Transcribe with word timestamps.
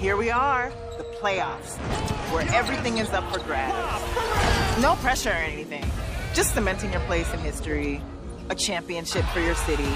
Here 0.00 0.16
we 0.16 0.30
are, 0.30 0.72
the 0.96 1.04
playoffs, 1.04 1.76
where 2.32 2.48
everything 2.54 2.96
is 2.96 3.10
up 3.10 3.30
for 3.30 3.38
grabs. 3.40 4.80
No 4.80 4.94
pressure 4.94 5.28
or 5.28 5.34
anything, 5.34 5.84
just 6.32 6.54
cementing 6.54 6.90
your 6.90 7.02
place 7.02 7.30
in 7.34 7.40
history, 7.40 8.00
a 8.48 8.54
championship 8.54 9.26
for 9.26 9.40
your 9.40 9.54
city, 9.54 9.90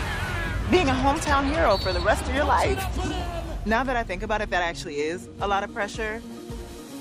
being 0.70 0.90
a 0.90 0.92
hometown 0.92 1.50
hero 1.50 1.78
for 1.78 1.94
the 1.94 2.00
rest 2.00 2.22
of 2.28 2.34
your 2.34 2.44
life. 2.44 2.78
Now 3.64 3.82
that 3.82 3.96
I 3.96 4.02
think 4.02 4.22
about 4.22 4.42
it, 4.42 4.50
that 4.50 4.62
actually 4.62 4.96
is 4.96 5.26
a 5.40 5.48
lot 5.48 5.64
of 5.64 5.72
pressure. 5.72 6.20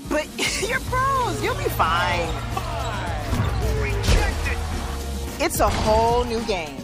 But 0.08 0.26
you're 0.66 0.80
pros, 0.80 1.42
you'll 1.44 1.58
be 1.58 1.64
fine. 1.64 2.26
It's 5.42 5.60
a 5.60 5.68
whole 5.68 6.24
new 6.24 6.42
game. 6.46 6.83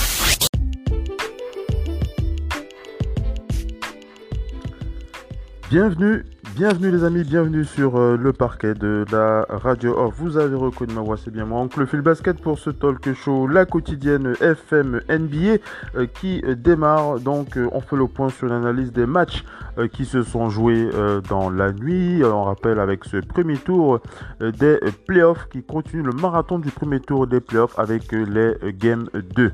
Bienvenue, 5.71 6.25
bienvenue 6.53 6.91
les 6.91 7.05
amis, 7.05 7.23
bienvenue 7.23 7.63
sur 7.63 7.95
euh, 7.95 8.17
le 8.17 8.33
parquet 8.33 8.73
de 8.73 9.05
la 9.09 9.45
radio 9.49 9.97
off. 9.97 10.15
Vous 10.17 10.35
avez 10.35 10.57
reconnu 10.57 10.93
ma 10.93 10.99
voix, 10.99 11.15
c'est 11.15 11.31
bien 11.31 11.45
moi, 11.45 11.61
Oncle 11.61 11.87
Phil 11.87 12.01
Basket 12.01 12.41
pour 12.41 12.59
ce 12.59 12.71
talk 12.71 13.13
show, 13.13 13.47
la 13.47 13.65
quotidienne 13.65 14.35
FM 14.41 14.99
NBA 15.07 15.61
euh, 15.95 16.07
qui 16.13 16.41
euh, 16.43 16.55
démarre. 16.55 17.21
Donc 17.21 17.57
on 17.71 17.79
fait 17.79 17.95
le 17.95 18.05
point 18.07 18.27
sur 18.27 18.47
l'analyse 18.47 18.91
des 18.91 19.05
matchs 19.05 19.45
qui 19.93 20.03
se 20.03 20.23
sont 20.23 20.49
joués 20.49 20.89
dans 21.29 21.49
la 21.49 21.71
nuit. 21.71 22.21
on 22.25 22.43
rappelle 22.43 22.77
avec 22.77 23.05
ce 23.05 23.21
premier 23.21 23.55
tour 23.55 24.01
des 24.41 24.77
playoffs 25.07 25.47
qui 25.47 25.63
continue 25.63 26.03
le 26.03 26.11
marathon 26.11 26.59
du 26.59 26.69
premier 26.71 26.99
tour 26.99 27.25
des 27.25 27.39
playoffs 27.39 27.79
avec 27.79 28.11
les 28.11 28.57
Game 28.73 29.07
2. 29.13 29.53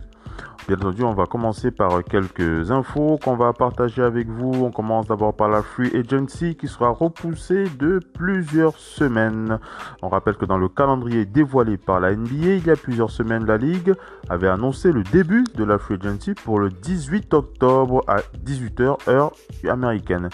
Bien 0.67 0.75
entendu, 0.75 1.03
on 1.03 1.13
va 1.13 1.25
commencer 1.27 1.71
par 1.71 2.03
quelques 2.03 2.71
infos 2.71 3.17
qu'on 3.23 3.37
va 3.37 3.53
partager 3.53 4.01
avec 4.01 4.27
vous. 4.27 4.65
On 4.65 4.69
commence 4.69 5.07
d'abord 5.07 5.33
par 5.33 5.47
la 5.47 5.63
Free 5.63 5.95
Agency 5.95 6.57
qui 6.57 6.67
sera 6.67 6.89
repoussée 6.89 7.63
de 7.79 8.01
plusieurs 8.13 8.75
semaines. 8.77 9.59
On 10.01 10.09
rappelle 10.09 10.35
que 10.35 10.43
dans 10.43 10.57
le 10.57 10.67
calendrier 10.67 11.23
dévoilé 11.23 11.77
par 11.77 12.01
la 12.01 12.13
NBA, 12.13 12.55
il 12.55 12.67
y 12.67 12.69
a 12.69 12.75
plusieurs 12.75 13.11
semaines, 13.11 13.45
la 13.45 13.55
Ligue 13.55 13.93
avait 14.29 14.49
annoncé 14.49 14.91
le 14.91 15.03
début 15.03 15.45
de 15.55 15.63
la 15.63 15.77
Free 15.77 15.95
Agency 16.01 16.33
pour 16.33 16.59
le 16.59 16.69
18 16.69 17.33
octobre 17.33 18.03
à 18.07 18.17
18h 18.45 19.09
heure 19.09 19.31
américaine. 19.69 20.27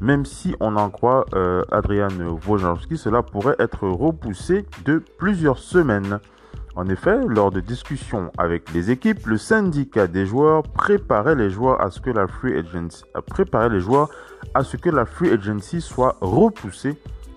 Même 0.00 0.24
si 0.24 0.54
on 0.60 0.76
en 0.76 0.90
croit 0.90 1.26
euh, 1.34 1.64
Adrian 1.72 2.08
Wojnarowski, 2.46 2.96
cela 2.96 3.22
pourrait 3.22 3.56
être 3.58 3.88
repoussé 3.88 4.64
de 4.84 5.02
plusieurs 5.18 5.58
semaines. 5.58 6.20
En 6.74 6.88
effet, 6.88 7.18
lors 7.26 7.50
de 7.50 7.60
discussions 7.60 8.32
avec 8.38 8.72
les 8.72 8.90
équipes, 8.90 9.26
le 9.26 9.36
syndicat 9.36 10.06
des 10.06 10.24
joueurs 10.24 10.62
préparait 10.62 11.34
les 11.34 11.50
joueurs 11.50 11.80
à 11.82 11.90
ce 11.90 12.00
que 12.00 12.10
la 12.10 12.26
free 12.26 12.54
agency, 15.30 15.80
soit 15.80 16.16
repoussée 16.20 16.96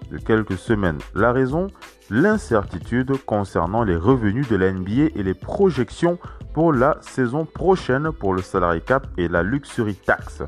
de 0.09 0.17
quelques 0.17 0.58
semaines. 0.58 1.00
La 1.13 1.31
raison 1.31 1.67
L'incertitude 2.11 3.13
concernant 3.25 3.83
les 3.83 3.95
revenus 3.95 4.47
de 4.47 4.56
la 4.56 4.72
NBA 4.72 5.09
et 5.16 5.23
les 5.23 5.33
projections 5.33 6.19
pour 6.53 6.72
la 6.72 6.97
saison 7.02 7.45
prochaine 7.45 8.11
pour 8.11 8.36
le 8.36 8.44
salary 8.44 8.81
cap 8.81 9.08
et 9.17 9.28
la 9.28 9.41
luxury 9.41 9.95
tax. 9.95 10.44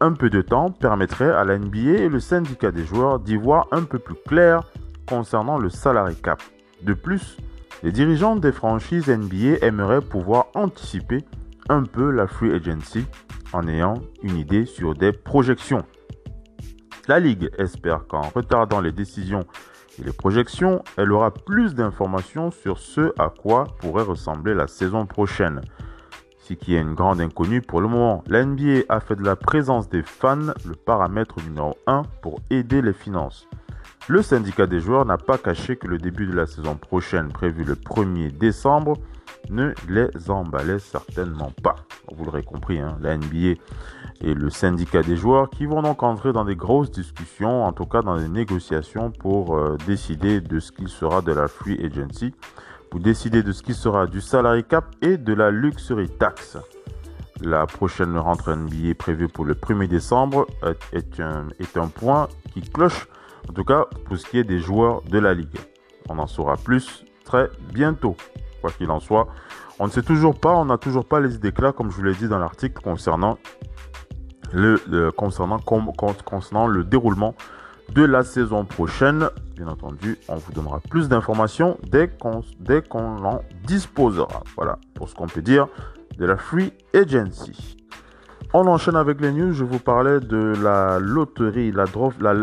Un 0.00 0.12
peu 0.12 0.30
de 0.30 0.42
temps 0.42 0.70
permettrait 0.70 1.32
à 1.32 1.44
la 1.44 1.58
NBA 1.58 2.02
et 2.02 2.08
le 2.08 2.20
syndicat 2.20 2.70
des 2.70 2.84
joueurs 2.84 3.18
d'y 3.18 3.36
voir 3.36 3.66
un 3.72 3.82
peu 3.82 3.98
plus 3.98 4.14
clair 4.28 4.62
concernant 5.08 5.58
le 5.58 5.70
salary 5.70 6.14
cap. 6.14 6.40
De 6.82 6.94
plus, 6.94 7.36
les 7.82 7.92
dirigeants 7.92 8.36
des 8.36 8.52
franchises 8.52 9.08
NBA 9.08 9.64
aimeraient 9.64 10.00
pouvoir 10.00 10.46
anticiper 10.54 11.24
un 11.68 11.82
peu 11.82 12.10
la 12.10 12.26
free 12.26 12.52
agency 12.52 13.04
en 13.52 13.66
ayant 13.68 13.94
une 14.22 14.36
idée 14.36 14.66
sur 14.66 14.94
des 14.94 15.12
projections. 15.12 15.84
La 17.08 17.20
Ligue 17.20 17.50
espère 17.58 18.06
qu'en 18.06 18.22
retardant 18.22 18.80
les 18.80 18.92
décisions 18.92 19.46
et 19.98 20.04
les 20.04 20.12
projections, 20.12 20.82
elle 20.96 21.12
aura 21.12 21.32
plus 21.32 21.74
d'informations 21.74 22.50
sur 22.50 22.78
ce 22.78 23.12
à 23.18 23.30
quoi 23.30 23.64
pourrait 23.78 24.02
ressembler 24.02 24.54
la 24.54 24.66
saison 24.66 25.06
prochaine. 25.06 25.60
Ce 26.38 26.54
qui 26.54 26.74
est 26.74 26.80
une 26.80 26.94
grande 26.94 27.20
inconnue 27.20 27.60
pour 27.60 27.80
le 27.80 27.88
moment. 27.88 28.22
La 28.28 28.44
NBA 28.44 28.82
a 28.88 29.00
fait 29.00 29.16
de 29.16 29.24
la 29.24 29.36
présence 29.36 29.88
des 29.88 30.02
fans 30.02 30.52
le 30.64 30.74
paramètre 30.74 31.36
numéro 31.44 31.76
1 31.86 32.02
pour 32.22 32.40
aider 32.50 32.82
les 32.82 32.92
finances. 32.92 33.48
Le 34.08 34.22
syndicat 34.22 34.68
des 34.68 34.78
joueurs 34.78 35.04
n'a 35.04 35.18
pas 35.18 35.36
caché 35.36 35.74
que 35.74 35.88
le 35.88 35.98
début 35.98 36.26
de 36.26 36.32
la 36.32 36.46
saison 36.46 36.76
prochaine, 36.76 37.32
prévu 37.32 37.64
le 37.64 37.74
1er 37.74 38.30
décembre, 38.30 38.98
ne 39.50 39.74
les 39.88 40.08
emballait 40.30 40.78
certainement 40.78 41.52
pas. 41.60 41.74
Vous 42.14 42.24
l'aurez 42.24 42.44
compris, 42.44 42.78
hein, 42.78 42.96
la 43.00 43.16
NBA 43.16 43.60
et 44.20 44.32
le 44.34 44.48
syndicat 44.48 45.02
des 45.02 45.16
joueurs 45.16 45.50
qui 45.50 45.66
vont 45.66 45.82
donc 45.82 46.04
entrer 46.04 46.32
dans 46.32 46.44
des 46.44 46.54
grosses 46.54 46.92
discussions, 46.92 47.64
en 47.64 47.72
tout 47.72 47.86
cas 47.86 48.02
dans 48.02 48.16
des 48.16 48.28
négociations 48.28 49.10
pour 49.10 49.56
euh, 49.56 49.76
décider 49.88 50.40
de 50.40 50.60
ce 50.60 50.70
qu'il 50.70 50.88
sera 50.88 51.20
de 51.20 51.32
la 51.32 51.48
free 51.48 51.84
agency, 51.84 52.32
pour 52.90 53.00
décider 53.00 53.42
de 53.42 53.50
ce 53.50 53.64
qui 53.64 53.74
sera 53.74 54.06
du 54.06 54.20
salary 54.20 54.62
cap 54.62 54.84
et 55.02 55.16
de 55.16 55.34
la 55.34 55.50
luxury 55.50 56.08
tax. 56.08 56.58
La 57.40 57.66
prochaine 57.66 58.16
rentrée 58.16 58.54
NBA 58.54 58.94
prévue 58.96 59.26
pour 59.26 59.44
le 59.44 59.54
1er 59.54 59.88
décembre 59.88 60.46
est 60.92 61.20
un 61.20 61.88
point 61.88 62.28
qui 62.54 62.62
cloche 62.62 63.08
en 63.48 63.52
tout 63.52 63.64
cas, 63.64 63.86
pour 64.04 64.16
ce 64.16 64.26
qui 64.26 64.38
est 64.38 64.44
des 64.44 64.60
joueurs 64.60 65.02
de 65.02 65.18
la 65.18 65.34
Ligue. 65.34 65.58
On 66.08 66.18
en 66.18 66.26
saura 66.26 66.56
plus 66.56 67.04
très 67.24 67.50
bientôt. 67.72 68.16
Quoi 68.60 68.70
qu'il 68.70 68.90
en 68.90 69.00
soit, 69.00 69.28
on 69.78 69.86
ne 69.86 69.90
sait 69.90 70.02
toujours 70.02 70.38
pas, 70.38 70.54
on 70.54 70.66
n'a 70.66 70.78
toujours 70.78 71.04
pas 71.04 71.20
les 71.20 71.34
idées 71.34 71.52
claires, 71.52 71.74
comme 71.74 71.90
je 71.90 71.96
vous 71.96 72.02
l'ai 72.02 72.14
dit 72.14 72.28
dans 72.28 72.38
l'article, 72.38 72.80
concernant 72.82 73.38
le, 74.52 75.10
concernant, 75.10 75.58
concernant 75.58 76.66
le 76.66 76.84
déroulement 76.84 77.34
de 77.92 78.02
la 78.02 78.24
saison 78.24 78.64
prochaine. 78.64 79.28
Bien 79.54 79.68
entendu, 79.68 80.18
on 80.28 80.36
vous 80.36 80.52
donnera 80.52 80.80
plus 80.80 81.08
d'informations 81.08 81.78
dès 81.82 82.08
qu'on 82.08 82.42
dès 82.58 82.82
qu'on 82.82 83.24
en 83.24 83.42
disposera. 83.64 84.42
Voilà 84.56 84.78
pour 84.94 85.08
ce 85.08 85.14
qu'on 85.14 85.26
peut 85.26 85.42
dire 85.42 85.68
de 86.18 86.24
la 86.24 86.36
Free 86.36 86.72
Agency. 86.94 87.76
On 88.58 88.66
enchaîne 88.68 88.96
avec 88.96 89.20
les 89.20 89.32
news. 89.32 89.52
Je 89.52 89.64
vous 89.64 89.78
parlais 89.78 90.18
de 90.18 90.54
la 90.62 90.98
loterie, 90.98 91.72
la, 91.72 91.84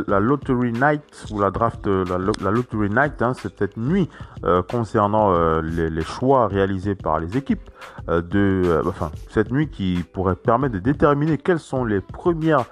la, 0.07 0.19
lottery 0.19 0.72
night 0.72 1.25
ou 1.31 1.40
la 1.40 1.50
draft, 1.50 1.88
la, 1.88 2.19
la 2.19 2.51
lottery 2.51 2.91
night. 2.91 3.19
Hein, 3.24 3.34
cette 3.34 3.78
nuit 3.78 4.07
euh, 4.44 4.62
concernant 4.62 5.34
euh, 5.34 5.63
les, 5.63 6.03
choix 6.03 6.47
réalisés 6.47 6.94
par 6.94 7.19
les 7.19 7.35
équipes. 7.35 7.68
Euh, 8.09 8.22
de, 8.22 8.84
enfin, 8.85 9.09
cette 9.31 9.51
nuit 9.51 9.69
qui 9.69 10.03
pourrait 10.13 10.35
permettre 10.35 10.75
de 10.75 10.79
déterminer 10.79 11.40
quelles 11.40 11.57
sont 11.57 11.84
les 11.84 12.00
premières 12.00 12.66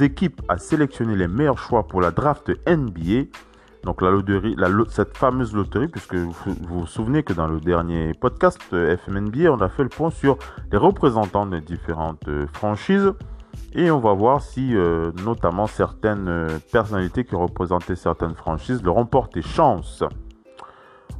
équipes 0.00 0.40
à 0.48 0.58
sélectionner 0.58 1.16
les 1.16 1.26
meilleurs 1.26 1.58
choix 1.58 1.88
pour 1.88 2.00
la 2.00 2.12
draft 2.12 2.52
NBA. 2.64 3.24
Donc 3.84 4.00
la 4.00 4.10
loterie, 4.10 4.56
cette 4.88 5.16
fameuse 5.16 5.54
loterie, 5.54 5.88
puisque 5.88 6.14
vous, 6.14 6.34
vous 6.62 6.86
souvenez 6.86 7.22
que 7.22 7.34
dans 7.34 7.46
le 7.46 7.60
dernier 7.60 8.14
podcast 8.14 8.58
euh, 8.72 8.96
FMNBA, 8.96 9.50
on 9.50 9.60
a 9.60 9.68
fait 9.68 9.82
le 9.82 9.90
point 9.90 10.10
sur 10.10 10.38
les 10.72 10.78
représentants 10.78 11.44
des 11.44 11.60
différentes 11.60 12.26
euh, 12.28 12.46
franchises. 12.54 13.12
Et 13.74 13.90
on 13.90 14.00
va 14.00 14.14
voir 14.14 14.40
si 14.40 14.74
euh, 14.74 15.12
notamment 15.22 15.66
certaines 15.66 16.48
personnalités 16.72 17.24
qui 17.24 17.34
représentaient 17.34 17.96
certaines 17.96 18.34
franchises 18.34 18.82
leur 18.82 18.96
ont 18.96 19.04
porté 19.04 19.42
chance. 19.42 20.02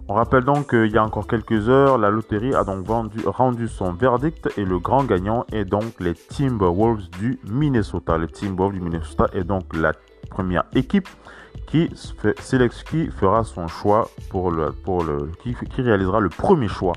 On 0.08 0.14
rappelle 0.14 0.44
donc 0.44 0.70
qu'il 0.70 0.90
y 0.90 0.98
a 0.98 1.04
encore 1.04 1.26
quelques 1.26 1.68
heures, 1.68 1.98
la 1.98 2.10
loterie 2.10 2.54
a 2.54 2.64
donc 2.64 2.86
rendu 3.26 3.68
son 3.68 3.92
verdict 3.92 4.50
et 4.56 4.64
le 4.64 4.78
grand 4.78 5.04
gagnant 5.04 5.44
est 5.52 5.64
donc 5.64 5.98
les 5.98 6.14
Timberwolves 6.14 7.08
du 7.18 7.38
Minnesota. 7.50 8.18
Les 8.18 8.28
Timberwolves 8.28 8.74
du 8.74 8.80
Minnesota 8.80 9.28
est 9.32 9.44
donc 9.44 9.74
la 9.74 9.92
première 10.30 10.64
équipe 10.74 11.08
qui, 11.66 11.90
qui 12.88 13.06
fera 13.08 13.44
son 13.44 13.68
choix 13.68 14.08
pour 14.30 14.50
le, 14.50 14.72
pour 14.72 15.04
le 15.04 15.30
qui, 15.42 15.54
réalisera 15.82 16.20
le 16.20 16.28
premier 16.28 16.68
choix 16.68 16.94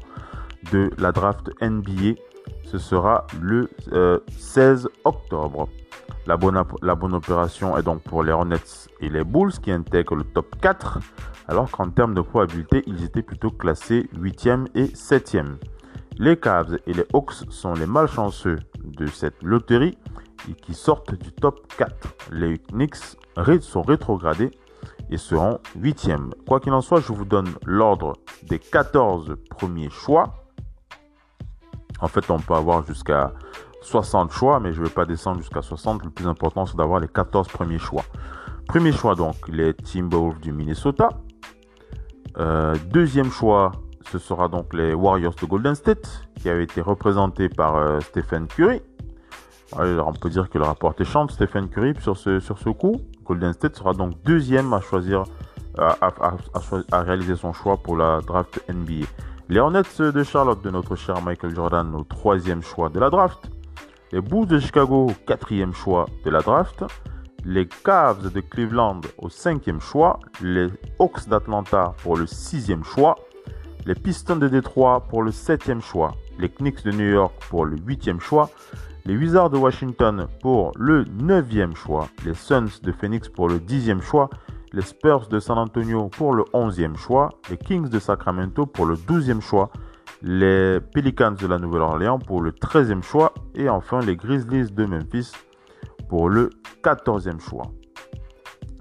de 0.72 0.90
la 0.98 1.12
draft 1.12 1.50
NBA. 1.62 2.20
Ce 2.64 2.78
sera 2.78 3.26
le 3.42 3.70
16 4.38 4.86
euh, 4.86 4.90
octobre. 5.06 5.70
La 6.26 6.36
bonne, 6.36 6.62
la 6.82 6.96
bonne 6.96 7.14
opération 7.14 7.78
est 7.78 7.84
donc 7.84 8.02
pour 8.04 8.24
les 8.24 8.32
Hornets 8.32 8.90
et 9.00 9.10
les 9.10 9.24
Bulls 9.24 9.54
qui 9.62 9.72
intègrent 9.72 10.16
le 10.16 10.26
top 10.26 10.56
4, 10.62 11.00
alors 11.48 11.72
qu'en 11.72 11.90
termes 11.90 12.14
de 12.14 12.22
probabilité, 12.22 12.84
ils 12.86 13.04
étaient 13.04 13.22
plutôt 13.22 13.52
classés 13.52 14.10
8e 14.14 14.68
et 14.76 14.88
7e. 14.88 15.56
Les 16.18 16.36
Cavs 16.36 16.80
et 16.86 16.94
les 16.94 17.06
Hawks 17.14 17.46
sont 17.50 17.74
les 17.74 17.86
malchanceux 17.86 18.60
de 18.84 19.06
cette 19.08 19.42
loterie 19.42 19.98
et 20.50 20.54
qui 20.54 20.74
sortent 20.74 21.16
du 21.16 21.32
top 21.32 21.74
4. 21.78 21.96
Les 22.32 22.58
Knicks 22.58 23.18
sont 23.62 23.82
rétrogradés 23.82 24.52
et 25.10 25.18
seront 25.18 25.60
8e. 25.78 26.32
Quoi 26.48 26.60
qu'il 26.60 26.74
en 26.74 26.82
soit, 26.82 27.00
je 27.00 27.14
vous 27.14 27.26
donne 27.26 27.50
l'ordre 27.66 28.14
des 28.44 28.60
14 28.60 29.36
premiers 29.50 29.90
choix. 29.90 30.44
En 32.00 32.08
fait, 32.08 32.30
on 32.30 32.40
peut 32.40 32.54
avoir 32.54 32.86
jusqu'à 32.86 33.34
60 33.82 34.32
choix, 34.32 34.60
mais 34.60 34.74
je 34.74 34.82
ne 34.82 34.88
vais 34.88 34.94
pas 34.94 35.06
descendre 35.06 35.40
jusqu'à 35.40 35.62
60. 35.62 36.04
Le 36.04 36.10
plus 36.10 36.28
important, 36.28 36.66
c'est 36.66 36.78
d'avoir 36.78 37.00
les 37.00 37.08
14 37.08 37.48
premiers 37.48 37.80
choix. 37.80 38.04
Premier 38.68 38.92
choix, 38.92 39.16
donc, 39.16 39.36
les 39.48 39.74
Timberwolves 39.74 40.40
du 40.40 40.52
Minnesota. 40.52 41.10
Euh, 42.38 42.76
deuxième 42.88 43.32
choix, 43.32 43.72
ce 44.12 44.20
sera 44.20 44.48
donc 44.48 44.74
les 44.74 44.94
Warriors 44.94 45.36
de 45.36 45.46
Golden 45.46 45.74
State, 45.74 46.28
qui 46.36 46.50
avaient 46.50 46.66
été 46.66 46.82
représentés 46.82 47.50
par 47.50 47.76
euh, 47.78 48.00
Stephen 48.02 48.48
Curry. 48.48 48.82
On 49.76 50.14
peut 50.14 50.30
dire 50.30 50.50
que 50.50 50.58
le 50.58 50.64
rapport 50.64 50.94
est 51.00 51.04
chante 51.04 51.32
Stephen 51.32 51.68
Curry 51.68 51.94
sur 52.00 52.18
ce, 52.18 52.40
sur 52.40 52.58
ce 52.58 52.70
coup. 52.70 53.02
Golden 53.26 53.54
State 53.54 53.76
sera 53.76 53.94
donc 53.94 54.14
deuxième 54.24 54.74
à 54.74 54.80
choisir, 54.80 55.24
à, 55.78 55.98
à, 56.92 57.02
réaliser 57.02 57.36
son 57.36 57.52
choix 57.52 57.78
pour 57.78 57.98
la 57.98 58.22
draft 58.22 58.64
NBA. 58.70 59.06
Les 59.50 59.60
Hornets 59.60 59.82
de 60.00 60.24
Charlotte 60.24 60.62
de 60.64 60.70
notre 60.70 60.96
cher 60.96 61.22
Michael 61.22 61.54
Jordan 61.54 61.94
au 61.96 62.04
troisième 62.04 62.62
choix 62.62 62.90
de 62.90 63.00
la 63.00 63.10
draft. 63.10 63.50
Les 64.12 64.22
Bulls 64.22 64.48
de 64.48 64.60
Chicago 64.60 65.08
au 65.10 65.14
quatrième 65.26 65.74
choix 65.74 66.06
de 66.24 66.30
la 66.30 66.42
draft. 66.42 66.86
Les 67.44 67.68
Cavs 67.68 68.32
de 68.32 68.40
Cleveland 68.40 69.02
au 69.18 69.30
cinquième 69.30 69.82
choix. 69.82 70.20
Les 70.42 70.68
Hawks 71.00 71.28
d'Atlanta 71.28 71.94
pour 72.04 72.18
le 72.18 72.26
sixième 72.26 72.84
choix. 72.84 73.16
Les 73.86 73.96
Pistons 73.96 74.38
de 74.38 74.48
Détroit 74.48 75.02
pour 75.10 75.24
le 75.24 75.32
septième 75.32 75.82
choix. 75.82 76.16
Les 76.40 76.50
Knicks 76.50 76.84
de 76.84 76.92
New 76.92 77.10
York 77.10 77.34
pour 77.50 77.66
le 77.66 77.78
huitième 77.78 78.20
choix 78.20 78.50
les 79.08 79.16
Wizards 79.16 79.50
de 79.50 79.58
Washington 79.58 80.28
pour 80.42 80.74
le 80.78 81.06
9e 81.06 81.74
choix, 81.76 82.10
les 82.26 82.34
Suns 82.34 82.82
de 82.84 82.92
Phoenix 82.92 83.30
pour 83.30 83.48
le 83.48 83.58
10e 83.58 84.02
choix, 84.02 84.30
les 84.74 84.82
Spurs 84.82 85.30
de 85.30 85.40
San 85.40 85.58
Antonio 85.58 86.10
pour 86.10 86.34
le 86.34 86.44
11e 86.54 86.98
choix, 86.98 87.30
les 87.50 87.56
Kings 87.56 87.88
de 87.88 88.00
Sacramento 88.00 88.66
pour 88.66 88.86
le 88.86 88.96
12e 88.96 89.40
choix, 89.40 89.72
les 90.22 90.82
Pelicans 90.94 91.32
de 91.32 91.48
la 91.48 91.58
Nouvelle-Orléans 91.58 92.20
pour 92.20 92.42
le 92.42 92.52
13e 92.52 93.02
choix 93.02 93.34
et 93.56 93.70
enfin 93.70 94.02
les 94.02 94.18
Grizzlies 94.18 94.72
de 94.74 94.86
Memphis 94.86 95.32
pour 96.10 96.28
le 96.28 96.50
14e 96.84 97.40
choix. 97.40 97.72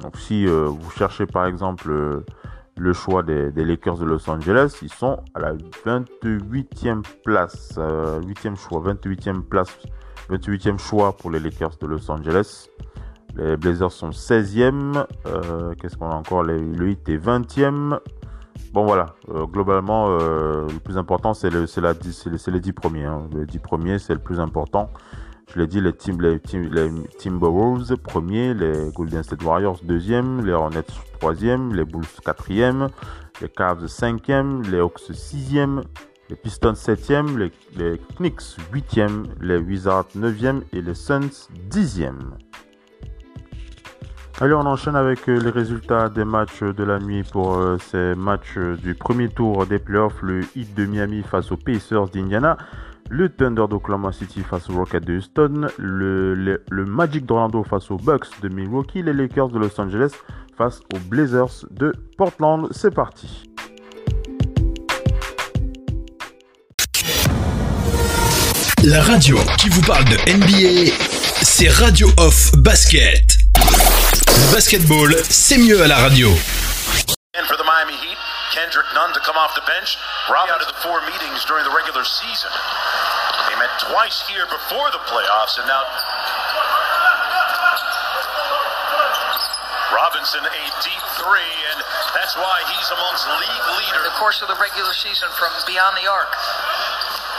Donc 0.00 0.16
si 0.16 0.48
euh, 0.48 0.64
vous 0.64 0.90
cherchez 0.90 1.26
par 1.26 1.46
exemple 1.46 1.88
euh, 1.92 2.24
le 2.76 2.92
choix 2.92 3.22
des, 3.22 3.52
Lakers 3.54 3.98
de 3.98 4.04
Los 4.04 4.28
Angeles, 4.28 4.76
ils 4.82 4.92
sont 4.92 5.20
à 5.34 5.38
la 5.38 5.54
28e 5.54 7.02
place, 7.24 7.74
8e 7.76 7.78
euh, 7.78 8.56
choix, 8.56 8.80
28e 8.80 9.42
place 9.42 9.78
28e 10.30 10.78
choix 10.78 11.16
pour 11.16 11.30
les 11.30 11.38
Lakers 11.38 11.76
de 11.80 11.86
Los 11.86 12.10
Angeles. 12.10 12.68
Les 13.36 13.56
Blazers 13.56 13.92
sont 13.92 14.10
16e. 14.10 15.04
Euh, 15.26 15.74
qu'est-ce 15.74 15.96
qu'on 15.96 16.10
a 16.10 16.14
encore? 16.14 16.42
Le 16.42 16.58
8 16.58 17.08
est 17.08 17.18
20e. 17.18 17.98
Bon 18.72 18.84
voilà, 18.84 19.14
euh, 19.30 19.46
globalement, 19.46 20.08
euh, 20.08 20.66
le 20.68 20.78
plus 20.80 20.98
important, 20.98 21.34
c'est 21.34 21.50
le, 21.50 21.66
les 22.50 22.60
10 22.60 22.72
premiers. 22.72 23.04
Hein. 23.04 23.28
Les 23.32 23.46
10 23.46 23.58
premiers, 23.58 23.98
c'est 23.98 24.14
le 24.14 24.20
plus 24.20 24.40
important. 24.40 24.90
Je 25.54 25.60
l'ai 25.60 25.66
dit, 25.66 25.80
les, 25.80 25.92
team, 25.92 26.20
les, 26.20 26.40
team, 26.40 26.62
les 26.72 26.90
Timberwolves, 27.18 27.96
premier, 27.96 28.52
les 28.52 28.90
Golden 28.94 29.22
State 29.22 29.42
Warriors, 29.44 29.78
deuxième, 29.84 30.44
les 30.44 30.52
Hornets, 30.52 30.82
troisième, 31.20 31.72
les 31.72 31.84
Bulls, 31.84 32.04
quatrième, 32.24 32.88
les 33.40 33.48
Cavs, 33.48 33.86
cinquième, 33.86 34.62
les 34.62 34.80
Hawks, 34.80 35.12
sixième, 35.12 35.82
les 36.28 36.36
Pistons 36.36 36.72
7e, 36.72 37.36
les, 37.76 38.00
Knicks 38.18 38.56
8e, 38.72 39.24
les 39.40 39.58
Wizards 39.58 40.08
9e 40.16 40.62
et 40.72 40.82
les 40.82 40.94
Suns 40.94 41.48
10e. 41.70 42.14
Allez, 44.40 44.52
on 44.52 44.66
enchaîne 44.66 44.96
avec 44.96 45.28
euh, 45.28 45.38
les 45.38 45.50
résultats 45.50 46.10
des 46.10 46.24
matchs 46.24 46.62
de 46.62 46.84
la 46.84 46.98
nuit 46.98 47.22
pour 47.22 47.54
euh, 47.54 47.78
ces 47.78 48.14
matchs 48.14 48.58
du 48.82 48.94
premier 48.94 49.28
tour 49.28 49.64
des 49.66 49.78
playoffs. 49.78 50.20
Le 50.20 50.42
Heat 50.54 50.74
de 50.74 50.84
Miami 50.84 51.22
face 51.22 51.50
aux 51.52 51.56
Pacers 51.56 52.08
d'Indiana. 52.08 52.58
Le 53.08 53.30
Thunder 53.30 53.64
d'Oklahoma 53.70 54.12
City 54.12 54.40
face 54.40 54.68
aux 54.68 54.74
Rockets 54.74 55.04
de 55.04 55.16
Houston. 55.16 55.68
Le, 55.78 56.60
le 56.68 56.84
Magic 56.84 57.24
d'Orlando 57.24 57.62
face 57.64 57.90
aux 57.90 57.96
Bucks 57.96 58.28
de 58.42 58.48
Milwaukee. 58.48 59.02
Les 59.02 59.14
Lakers 59.14 59.48
de 59.48 59.58
Los 59.58 59.80
Angeles 59.80 60.12
face 60.54 60.80
aux 60.92 60.98
Blazers 61.08 61.64
de 61.70 61.94
Portland. 62.18 62.68
C'est 62.72 62.94
parti. 62.94 63.55
La 68.84 69.02
radio 69.02 69.38
qui 69.58 69.68
vous 69.68 69.80
parle 69.82 70.04
de 70.04 70.16
NBA, 70.30 70.92
c'est 71.42 71.68
Radio 71.70 72.08
Off 72.18 72.52
Basket. 72.58 73.24
Le 73.56 74.52
basketball, 74.52 75.14
c'est 75.28 75.58
mieux 75.58 75.82
à 75.82 75.86
la 75.88 75.96
radio. 75.96 76.30
And 77.34 77.44
for 77.48 77.56
the 77.56 77.64
Miami 77.64 77.94
Heat, 77.94 78.18
Kendrick 78.54 78.86
Nunn 78.94 79.12
to 79.12 79.20
come 79.20 79.36
off 79.36 79.54
the 79.54 79.64
bench. 79.66 79.98
Robbie 80.30 80.50
out 80.52 80.60
of 80.60 80.68
the 80.68 80.78
four 80.82 81.00
meetings 81.08 81.44
during 81.46 81.64
the 81.64 81.74
regular 81.74 82.04
season. 82.04 82.50
They 83.48 83.56
met 83.58 83.72
twice 83.80 84.22
here 84.28 84.46
before 84.46 84.90
the 84.92 85.02
playoffs, 85.08 85.58
and 85.58 85.66
now 85.66 85.82
Robinson 89.96 90.44
a 90.44 90.62
deep 90.84 91.04
three, 91.18 91.54
and 91.72 91.78
that's 92.14 92.36
why 92.36 92.62
he's 92.70 92.88
amongst 92.92 93.26
league 93.40 93.66
leaders. 93.80 94.04
The 94.04 94.16
course 94.20 94.42
of 94.42 94.48
the 94.48 94.58
regular 94.60 94.92
season 94.92 95.28
from 95.34 95.50
beyond 95.66 95.96
the 95.96 96.06
arc. 96.10 96.30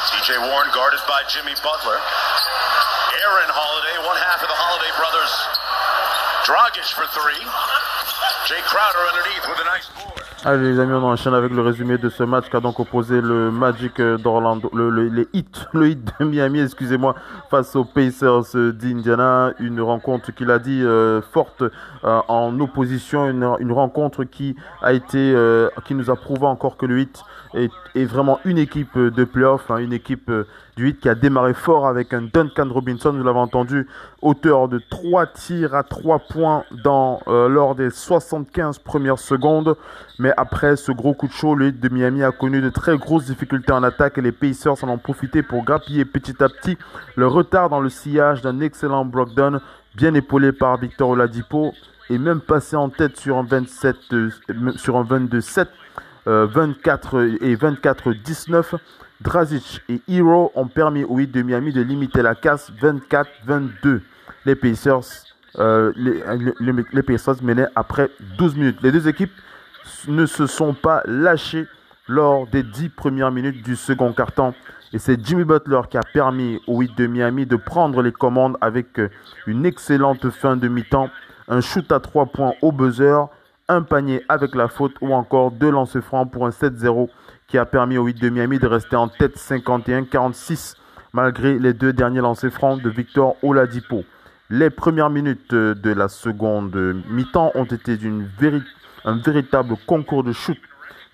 TJ 0.07 0.39
Warren 0.39 0.71
guarded 0.71 1.01
by 1.03 1.21
Jimmy 1.27 1.51
Butler. 1.59 1.99
Aaron 1.99 3.51
Holiday, 3.51 4.07
one 4.07 4.15
half 4.15 4.39
of 4.39 4.47
the 4.47 4.55
Holiday 4.55 4.91
brothers. 4.95 5.33
Dragic 6.47 6.87
for 6.95 7.03
three. 7.11 7.43
Jay 8.47 8.63
Crowder 8.63 9.03
underneath 9.03 9.43
with 9.51 9.59
a 9.59 9.67
nice 9.67 9.89
board. 9.99 10.17
Allez 10.45 10.71
les 10.71 10.79
amis, 10.79 10.93
on 10.93 11.03
enchaîne 11.03 11.33
avec 11.33 11.51
le 11.51 11.61
résumé 11.61 11.97
de 11.97 12.07
ce 12.07 12.23
match 12.23 12.47
qui 12.49 12.55
a 12.55 12.61
donc 12.61 12.79
opposé 12.79 13.19
le 13.19 13.51
Magic 13.51 13.99
d'Orlando, 13.99 14.69
le, 14.73 14.89
le, 14.89 15.09
les 15.09 15.27
le 15.73 15.87
Heat 15.89 16.13
de 16.19 16.25
Miami, 16.25 16.61
excusez-moi, 16.61 17.15
face 17.49 17.75
aux 17.75 17.83
Pacers 17.83 18.55
d'Indiana. 18.55 19.51
Une 19.59 19.81
rencontre 19.81 20.31
qu'il 20.31 20.51
a 20.51 20.59
dit 20.59 20.83
euh, 20.83 21.21
forte 21.21 21.63
euh, 21.63 22.21
en 22.29 22.57
opposition, 22.61 23.27
une, 23.27 23.57
une, 23.59 23.73
rencontre 23.73 24.23
qui 24.23 24.55
a 24.81 24.93
été, 24.93 25.17
euh, 25.17 25.69
qui 25.85 25.95
nous 25.95 26.09
a 26.09 26.15
prouvé 26.15 26.45
encore 26.45 26.77
que 26.77 26.85
le 26.85 26.99
Heat 26.99 27.23
est, 27.53 27.71
est 27.95 28.05
vraiment 28.05 28.39
une 28.45 28.57
équipe 28.57 28.97
de 28.97 29.23
playoff, 29.23 29.69
hein, 29.71 29.77
une 29.77 29.93
équipe 29.93 30.31
du 30.77 30.85
8 30.85 30.99
qui 30.99 31.09
a 31.09 31.15
démarré 31.15 31.53
fort 31.53 31.87
avec 31.87 32.13
un 32.13 32.21
Duncan 32.21 32.67
Robinson, 32.69 33.11
vous 33.11 33.23
l'avez 33.23 33.39
entendu, 33.39 33.87
auteur 34.21 34.67
de 34.67 34.79
3 34.89 35.25
tirs 35.27 35.73
à 35.73 35.83
3 35.83 36.19
points 36.19 36.63
dans, 36.83 37.19
euh, 37.27 37.49
lors 37.49 37.75
des 37.75 37.89
75 37.89 38.79
premières 38.79 39.19
secondes. 39.19 39.75
Mais 40.19 40.31
après 40.37 40.75
ce 40.75 40.91
gros 40.91 41.13
coup 41.13 41.27
de 41.27 41.33
chaud, 41.33 41.55
le 41.55 41.65
8 41.65 41.79
de 41.79 41.89
Miami 41.89 42.23
a 42.23 42.31
connu 42.31 42.61
de 42.61 42.69
très 42.69 42.97
grosses 42.97 43.25
difficultés 43.25 43.73
en 43.73 43.83
attaque 43.83 44.17
et 44.17 44.21
les 44.21 44.31
Pacers 44.31 44.83
en 44.83 44.89
ont 44.89 44.97
profité 44.97 45.41
pour 45.41 45.63
grappiller 45.63 46.05
petit 46.05 46.41
à 46.43 46.47
petit 46.47 46.77
le 47.15 47.27
retard 47.27 47.69
dans 47.69 47.79
le 47.79 47.89
sillage 47.89 48.41
d'un 48.41 48.59
excellent 48.59 49.05
Brogdon, 49.05 49.59
bien 49.95 50.13
épaulé 50.13 50.51
par 50.51 50.77
Victor 50.77 51.09
Oladipo 51.09 51.73
et 52.09 52.17
même 52.17 52.39
passé 52.39 52.75
en 52.75 52.89
tête 52.89 53.17
sur 53.17 53.37
un 53.37 53.43
27, 53.43 53.95
euh, 54.13 54.29
sur 54.75 54.97
un 54.97 55.03
22-7, 55.03 55.67
24 56.27 57.17
euh, 57.17 57.37
et 57.41 57.55
24-19. 57.55 58.75
Drazic 59.21 59.81
et 59.89 60.01
Hero 60.07 60.51
ont 60.55 60.67
permis 60.67 61.03
au 61.03 61.17
8 61.17 61.27
de 61.27 61.41
Miami 61.41 61.73
de 61.73 61.81
limiter 61.81 62.21
la 62.21 62.35
casse 62.35 62.71
24-22. 62.81 64.01
Les 64.45 64.55
Pacers, 64.55 65.25
euh, 65.57 65.91
les, 65.95 67.03
Pacers 67.03 67.41
menaient 67.41 67.67
après 67.75 68.11
12 68.37 68.55
minutes. 68.55 68.77
Les 68.83 68.91
deux 68.91 69.07
équipes 69.07 69.31
ne 70.07 70.25
se 70.25 70.45
sont 70.45 70.73
pas 70.73 71.01
lâchées 71.05 71.65
lors 72.07 72.45
des 72.47 72.63
10 72.63 72.89
premières 72.89 73.31
minutes 73.31 73.63
du 73.63 73.75
second 73.75 74.13
carton. 74.13 74.53
Et 74.93 74.99
c'est 74.99 75.23
Jimmy 75.25 75.43
Butler 75.43 75.81
qui 75.89 75.97
a 75.97 76.03
permis 76.13 76.61
au 76.67 76.79
8 76.79 76.97
de 76.97 77.07
Miami 77.07 77.45
de 77.45 77.55
prendre 77.55 78.01
les 78.01 78.11
commandes 78.11 78.57
avec 78.61 79.01
une 79.45 79.65
excellente 79.65 80.29
fin 80.29 80.55
de 80.55 80.67
mi-temps, 80.67 81.09
un 81.49 81.59
shoot 81.59 81.91
à 81.91 81.99
3 81.99 82.27
points 82.27 82.53
au 82.61 82.71
buzzer, 82.71 83.27
un 83.69 83.81
panier 83.81 84.23
avec 84.29 84.55
la 84.55 84.67
faute 84.67 84.95
ou 85.01 85.13
encore 85.13 85.51
deux 85.51 85.69
lancers 85.69 86.03
francs 86.03 86.31
pour 86.31 86.45
un 86.45 86.51
7-0 86.51 87.09
qui 87.47 87.57
a 87.57 87.65
permis 87.65 87.97
au 87.97 88.05
8 88.05 88.21
de 88.21 88.29
Miami 88.29 88.59
de 88.59 88.67
rester 88.67 88.95
en 88.95 89.09
tête 89.09 89.37
51-46 89.37 90.75
malgré 91.13 91.59
les 91.59 91.73
deux 91.73 91.93
derniers 91.93 92.21
lancers 92.21 92.51
francs 92.51 92.81
de 92.81 92.89
Victor 92.89 93.35
Oladipo. 93.43 94.03
Les 94.49 94.69
premières 94.69 95.09
minutes 95.09 95.53
de 95.53 95.93
la 95.93 96.07
seconde 96.07 97.03
mi-temps 97.09 97.51
ont 97.55 97.65
été 97.65 97.97
un 99.03 99.17
véritable 99.17 99.75
concours 99.85 100.23
de 100.23 100.31
shoot, 100.31 100.57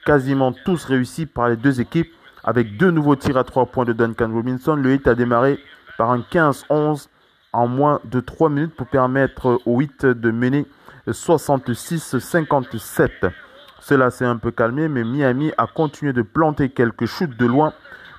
quasiment 0.05 0.53
tous 0.65 0.85
réussis 0.85 1.25
par 1.25 1.49
les 1.49 1.55
deux 1.55 1.81
équipes. 1.81 2.11
Avec 2.43 2.77
deux 2.77 2.91
nouveaux 2.91 3.15
tirs 3.15 3.37
à 3.37 3.43
trois 3.43 3.65
points 3.65 3.85
de 3.85 3.93
Duncan 3.93 4.29
Robinson, 4.31 4.75
le 4.75 4.91
8 4.91 5.07
a 5.07 5.15
démarré 5.15 5.57
par 5.97 6.11
un 6.11 6.19
15-11 6.19 7.07
en 7.53 7.67
moins 7.67 8.01
de 8.03 8.19
3 8.19 8.49
minutes 8.49 8.75
pour 8.75 8.87
permettre 8.87 9.61
au 9.65 9.79
8 9.79 10.05
de 10.05 10.31
mener 10.31 10.65
66-57. 11.11 13.31
Cela 13.79 14.11
s'est 14.11 14.25
un 14.25 14.37
peu 14.37 14.51
calmé, 14.51 14.87
mais 14.87 15.03
Miami 15.03 15.51
a 15.57 15.67
continué 15.67 16.13
de 16.13 16.21
planter 16.21 16.69
quelques 16.69 17.05
shoots 17.05 17.35
de 17.37 17.45
loin 17.45 17.73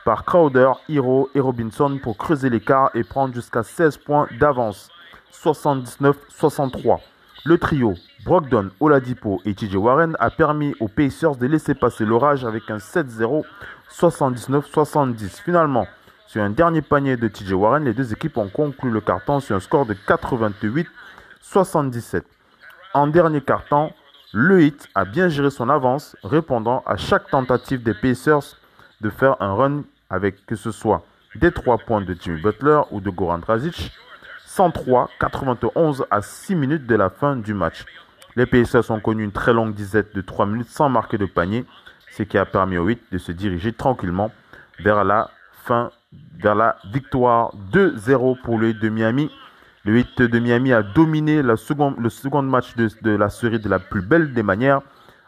par 0.05 0.25
Crowder, 0.25 0.73
Hero 0.89 1.31
et 1.35 1.41
Robinson 1.41 1.99
pour 2.03 2.19
creuser 2.19 2.51
l'écart 2.51 2.91
et 2.95 3.05
prendre 3.05 3.33
jusqu'à 3.35 3.63
16 3.63 3.97
points 3.99 4.27
d'avance. 4.39 4.91
79-63. 5.33 7.01
Le 7.47 7.59
trio 7.59 7.95
Brogdon, 8.25 8.71
Oladipo 8.81 9.43
et 9.45 9.55
TJ 9.55 9.77
Warren 9.77 10.17
a 10.19 10.31
permis 10.31 10.75
aux 10.81 10.89
Pacers 10.89 11.37
de 11.37 11.47
laisser 11.47 11.75
passer 11.75 12.07
l'orage 12.07 12.45
avec 12.45 12.71
un 12.71 12.79
7-0 12.79 13.45
79-70. 13.91 15.43
Finalement, 15.43 15.87
Sur 16.27 16.43
un 16.43 16.51
dernier 16.51 16.83
panier 16.83 17.17
de 17.17 17.29
TJ 17.29 17.53
Warren, 17.53 17.85
les 17.85 17.95
deux 17.95 18.13
équipes 18.13 18.37
ont 18.39 18.49
conclu 18.49 18.91
le 18.91 19.01
carton 19.01 19.39
sur 19.41 19.57
un 19.57 19.61
score 19.61 19.87
de 19.87 19.95
88-77. 19.95 22.25
En 22.95 23.09
dernier 23.09 23.41
carton, 23.41 23.93
le 24.33 24.63
Hit 24.63 24.89
a 24.95 25.05
bien 25.05 25.29
géré 25.29 25.51
son 25.51 25.69
avance, 25.69 26.17
répondant 26.23 26.85
à 26.87 26.97
chaque 26.97 27.29
tentative 27.29 27.83
des 27.83 27.93
Pacers 27.93 28.57
de 29.01 29.11
faire 29.11 29.35
un 29.43 29.53
run 29.53 29.83
avec 30.09 30.47
que 30.47 30.55
ce 30.55 30.71
soit 30.71 31.05
des 31.35 31.51
3 31.51 31.79
points 31.79 32.03
de 32.03 32.17
Jimmy 32.19 32.41
Butler 32.41 32.83
ou 32.93 33.01
de 33.01 33.11
Goran 33.11 33.39
Dragic. 33.39 33.91
103-91 34.47 36.05
à 36.09 36.23
6 36.23 36.55
minutes 36.55 36.87
de 36.87 36.95
la 36.95 37.11
fin 37.11 37.35
du 37.35 37.53
match. 37.53 37.85
Les 38.37 38.47
Pacers 38.47 38.89
ont 38.93 39.01
connu 39.01 39.25
une 39.25 39.33
très 39.33 39.53
longue 39.53 39.75
dizaine 39.75 40.07
de 40.15 40.21
3 40.21 40.47
minutes 40.47 40.69
sans 40.69 40.89
marquer 40.89 41.19
de 41.19 41.27
panier, 41.27 41.65
ce 42.13 42.23
qui 42.23 42.39
a 42.39 42.45
permis 42.45 42.79
au 42.79 42.85
8 42.85 43.03
de 43.11 43.19
se 43.19 43.33
diriger 43.33 43.73
tranquillement 43.73 44.31
vers 44.79 45.03
la 45.03 45.31
fin, 45.65 45.91
vers 46.39 46.55
la 46.55 46.77
victoire 46.93 47.53
2-0 47.73 48.41
pour 48.43 48.57
le 48.57 48.69
8 48.69 48.79
de 48.79 48.89
Miami. 48.89 49.33
Le 49.85 49.93
8 49.93 50.23
de 50.23 50.39
Miami 50.39 50.73
a 50.73 50.83
dominé 50.83 51.43
le 51.43 51.57
second 51.57 52.43
match 52.43 52.75
de, 52.75 53.11
la 53.11 53.29
série 53.29 53.59
de 53.59 53.69
la 53.69 53.79
plus 53.79 54.01
belle 54.01 54.33
des 54.33 54.43
manières, 54.43 54.81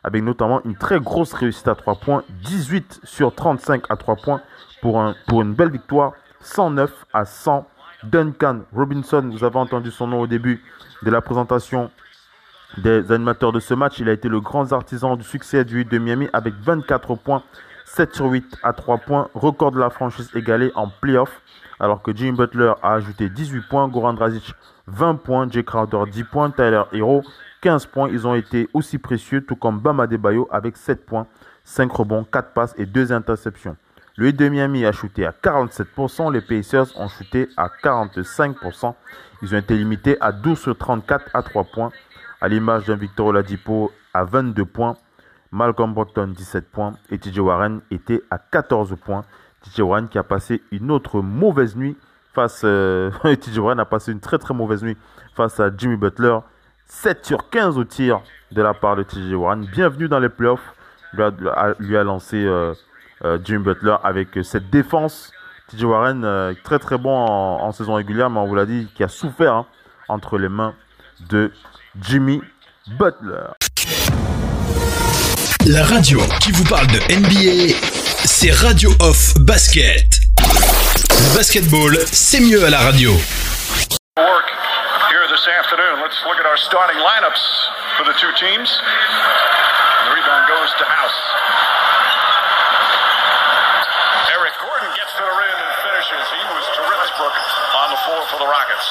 avec 0.03 0.23
notamment 0.23 0.63
une 0.65 0.77
très 0.77 0.99
grosse 0.99 1.35
réussite 1.35 1.69
à 1.69 1.75
3 1.75 1.97
points, 1.97 2.23
18 2.43 3.01
sur 3.05 3.35
35 3.35 3.85
à 3.91 3.97
3 3.97 4.17
points 4.17 4.41
pour 4.81 5.43
une 5.43 5.53
belle 5.53 5.71
victoire, 5.71 6.13
109 6.41 6.91
à 7.13 7.27
100. 7.27 7.67
Duncan 8.05 8.61
Robinson, 8.73 9.29
vous 9.31 9.45
avez 9.45 9.59
entendu 9.59 9.91
son 9.91 10.07
nom 10.07 10.21
au 10.21 10.27
début 10.27 10.63
de 11.03 11.11
la 11.11 11.21
présentation 11.21 11.91
des 12.79 13.13
animateurs 13.13 13.53
de 13.53 13.61
ce 13.61 13.75
match. 13.75 13.99
Il 13.99 14.09
a 14.09 14.13
été 14.13 14.29
le 14.29 14.41
grand 14.41 14.73
artisan 14.73 15.17
du 15.17 15.25
succès 15.25 15.65
du 15.67 15.77
8 15.79 15.91
de 15.91 15.99
Miami 15.99 16.29
avec 16.33 16.55
24 16.55 17.15
points, 17.17 17.43
7 17.85 18.15
sur 18.15 18.27
8 18.27 18.57
à 18.63 18.73
3 18.73 18.99
points, 18.99 19.29
record 19.35 19.73
de 19.73 19.79
la 19.79 19.91
franchise 19.91 20.31
égalé 20.35 20.73
en 20.77 20.89
playoff. 20.89 21.43
Alors 21.79 22.03
que 22.03 22.15
Jimmy 22.15 22.37
Butler 22.37 22.73
a 22.83 22.95
ajouté 22.95 23.29
18 23.29 23.69
points, 23.69 23.89
Goran 23.89 24.15
Dragic 24.15 24.55
20 24.87 25.17
points, 25.17 25.51
Jay 25.51 25.65
Crowder 25.65 26.11
10 26.11 26.25
points, 26.25 26.51
Tyler 26.51 26.83
Hero 26.93 27.23
15 27.61 27.87
points. 27.87 28.09
Ils 28.09 28.27
ont 28.27 28.35
été 28.35 28.69
aussi 28.73 28.99
précieux, 28.99 29.45
tout 29.45 29.57
comme 29.57 29.81
Bama 29.81 30.07
Debayo 30.07 30.49
avec 30.51 30.77
7 30.77 31.05
points, 31.05 31.27
5 31.65 31.93
rebonds, 31.93 32.25
4 32.25 32.53
passes 32.53 32.75
et 32.79 32.87
2 32.87 33.13
interceptions. 33.13 33.77
Le 34.17 34.27
8 34.27 34.33
de 34.35 34.49
Miami 34.49 34.87
a 34.87 34.93
shooté 34.93 35.27
à 35.27 35.33
47%, 35.33 36.33
les 36.33 36.41
Pacers 36.41 36.87
ont 36.99 37.09
shooté 37.09 37.49
à 37.59 37.69
45%. 37.83 38.95
Ils 39.43 39.55
ont 39.55 39.59
été 39.59 39.77
limités 39.77 40.17
à 40.21 40.33
12 40.33 40.59
sur 40.59 40.79
34 40.79 41.31
à 41.35 41.43
3 41.43 41.65
points, 41.65 41.91
à 42.41 42.49
l'image 42.49 42.87
d'un 42.87 42.97
Victor 42.97 43.27
Oladipo 43.27 43.93
à 44.15 44.25
22 44.25 44.65
points, 44.65 44.97
Malcolm 45.53 45.93
Brockton 45.93 46.29
17 46.29 46.71
points 46.71 46.95
et 47.11 47.19
TJ 47.19 47.39
Warren 47.39 47.81
était 47.91 48.23
à 48.31 48.39
14 48.39 48.97
points. 49.05 49.25
TJ 49.71 49.81
Warren 49.81 50.09
qui 50.09 50.19
a 50.19 50.23
passé 50.23 50.63
une 50.73 50.91
autre 50.91 51.21
mauvaise 51.21 51.77
nuit 51.77 51.97
face 52.35 52.63
euh, 52.65 53.11
TJ 53.25 53.59
a 53.79 53.85
passé 53.85 54.13
une 54.13 54.21
très 54.21 54.39
très 54.39 54.55
mauvaise 54.55 54.83
nuit 54.83 54.97
face 55.35 55.61
à 55.61 55.71
Jimmy 55.77 55.97
Butler. 55.97 56.39
7 56.87 57.27
sur 57.27 57.51
15 57.51 57.79
au 57.79 57.85
tir 57.85 58.21
de 58.53 58.63
la 58.63 58.73
part 58.75 58.97
de 58.97 59.03
TJ 59.03 59.35
Warren. 59.35 59.67
Bienvenue 59.67 60.09
dans 60.09 60.21
les 60.21 60.29
playoffs. 60.29 60.75
Lui 61.13 61.97
a, 61.97 62.05
lancé 62.05 62.37
euh, 62.37 62.75
euh, 63.25 63.39
Jimmy 63.45 63.65
Butler 63.65 63.97
avec 64.05 64.39
cette 64.43 64.71
défense. 64.71 65.33
TJ 65.69 65.85
Warren 65.85 66.25
euh, 66.25 66.55
très 66.63 66.79
très 66.79 66.97
bon 66.97 67.11
en, 67.11 67.63
en, 67.63 67.73
saison 67.73 67.95
régulière, 67.95 68.31
mais 68.31 68.39
on 68.39 68.47
vous 68.47 68.55
l'a 68.55 68.67
dit, 68.67 68.89
qui 68.95 69.03
a 69.03 69.09
souffert 69.09 69.55
hein, 69.55 69.67
entre 70.09 70.39
les 70.39 70.49
mains 70.49 70.75
de 71.29 71.51
Jimmy 72.01 72.41
Butler. 72.99 73.49
La 75.67 75.85
radio 75.85 76.21
qui 76.41 76.53
vous 76.53 76.65
parle 76.65 76.87
de 76.87 76.99
NBA, 77.19 77.96
c'est 78.27 78.51
Radio 78.51 78.91
Off 79.01 79.35
Basket. 79.39 80.21
Le 80.39 81.37
basketball, 81.37 81.97
c'est 82.11 82.41
mieux 82.41 82.65
à 82.65 82.71
la 82.71 82.81
radio. 82.81 83.13
Eric 94.35 94.55
Gordon 94.61 94.91
gets 94.99 95.13
to 95.15 95.23
the 95.23 95.31
rim 95.31 95.59
and 95.63 95.75
finishes. 95.87 96.27
He 96.35 96.43
was 96.51 96.67
terrific 96.75 97.15
on 97.79 97.91
the 97.91 98.01
floor 98.05 98.23
for 98.27 98.39
the 98.39 98.49
Rockets. 98.51 98.87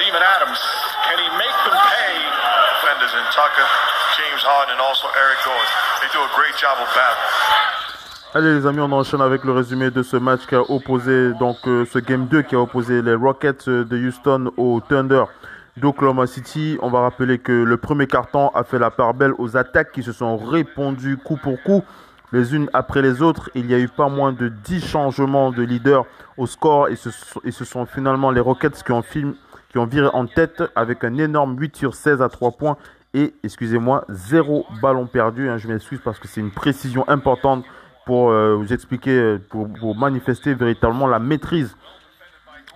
Steven 0.00 0.22
Adams, 0.22 0.60
can 1.08 1.18
he 1.18 1.28
make 1.36 1.56
them 1.64 1.76
pay? 1.76 2.14
Defenders 2.80 3.12
in 3.12 3.24
Tucker, 3.36 3.68
James 4.16 4.40
Harden, 4.40 4.72
and 4.72 4.80
also 4.80 5.04
Eric 5.12 5.44
Gordon. 5.44 5.60
They 5.60 5.60
do 5.60 5.60
a 5.60 5.60
great 5.60 5.60
job 5.60 5.60
of 5.60 5.78
battle. 5.80 5.89
Allez 8.32 8.54
les 8.54 8.66
amis, 8.66 8.80
on 8.80 8.92
enchaîne 8.92 9.20
avec 9.20 9.44
le 9.44 9.52
résumé 9.52 9.90
de 9.90 10.02
ce 10.02 10.16
match 10.16 10.46
qui 10.46 10.54
a 10.54 10.62
opposé, 10.62 11.32
donc 11.34 11.56
euh, 11.66 11.84
ce 11.84 11.98
Game 11.98 12.26
2 12.26 12.42
qui 12.42 12.54
a 12.54 12.60
opposé 12.60 13.02
les 13.02 13.14
Rockets 13.14 13.68
de 13.68 13.96
Houston 13.96 14.50
au 14.56 14.80
Thunder 14.80 15.24
d'Oklahoma 15.76 16.26
City. 16.26 16.78
On 16.80 16.90
va 16.90 17.00
rappeler 17.00 17.38
que 17.38 17.52
le 17.52 17.76
premier 17.76 18.06
carton 18.06 18.48
a 18.54 18.64
fait 18.64 18.78
la 18.78 18.90
part 18.90 19.14
belle 19.14 19.32
aux 19.38 19.56
attaques 19.56 19.92
qui 19.92 20.02
se 20.02 20.12
sont 20.12 20.36
répondues 20.36 21.16
coup 21.16 21.36
pour 21.36 21.62
coup, 21.62 21.82
les 22.32 22.54
unes 22.54 22.70
après 22.72 23.02
les 23.02 23.20
autres. 23.20 23.50
Il 23.54 23.70
y 23.70 23.74
a 23.74 23.78
eu 23.78 23.88
pas 23.88 24.08
moins 24.08 24.32
de 24.32 24.48
10 24.48 24.86
changements 24.86 25.50
de 25.50 25.62
leader 25.62 26.06
au 26.36 26.46
score 26.46 26.88
et 26.88 26.96
ce, 26.96 27.10
et 27.44 27.50
ce 27.50 27.64
sont 27.64 27.84
finalement 27.84 28.30
les 28.30 28.40
Rockets 28.40 28.82
qui 28.84 28.92
ont, 28.92 29.02
film, 29.02 29.34
qui 29.70 29.78
ont 29.78 29.86
viré 29.86 30.08
en 30.12 30.26
tête 30.26 30.62
avec 30.76 31.04
un 31.04 31.18
énorme 31.18 31.58
8 31.58 31.76
sur 31.76 31.94
16 31.94 32.22
à 32.22 32.28
3 32.28 32.52
points 32.52 32.76
et, 33.14 33.34
excusez-moi, 33.42 34.04
zéro 34.08 34.66
ballon 34.80 35.06
perdu. 35.06 35.48
Hein, 35.48 35.58
je 35.58 35.68
m'excuse 35.68 36.00
parce 36.04 36.18
que 36.18 36.28
c'est 36.28 36.40
une 36.40 36.52
précision 36.52 37.08
importante 37.08 37.64
pour 38.06 38.30
euh, 38.30 38.54
vous 38.54 38.72
expliquer, 38.72 39.38
pour, 39.50 39.68
pour, 39.72 39.96
manifester 39.96 40.54
véritablement 40.54 41.06
la 41.06 41.18
maîtrise 41.18 41.76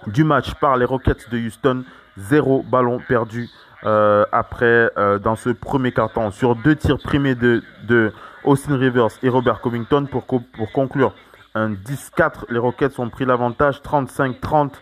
du 0.06 0.24
match 0.24 0.54
par 0.54 0.76
les 0.76 0.84
Rockets 0.84 1.30
de 1.30 1.38
Houston. 1.38 1.84
Zéro 2.16 2.62
ballon 2.62 3.00
perdu 3.06 3.48
euh, 3.84 4.24
après 4.32 4.90
euh, 4.96 5.18
dans 5.18 5.36
ce 5.36 5.50
premier 5.50 5.92
carton 5.92 6.30
sur 6.30 6.56
deux 6.56 6.76
tirs 6.76 6.98
primés 6.98 7.34
de, 7.34 7.62
de 7.86 8.12
Austin 8.44 8.76
Rivers 8.76 9.08
et 9.22 9.28
Robert 9.28 9.60
Covington 9.60 10.06
pour, 10.06 10.24
pour 10.24 10.72
conclure 10.72 11.14
un 11.54 11.70
10-4. 11.70 12.50
Les 12.50 12.58
Rockets 12.58 12.98
ont 12.98 13.08
pris 13.08 13.24
l'avantage 13.24 13.80
35-30 13.82 14.72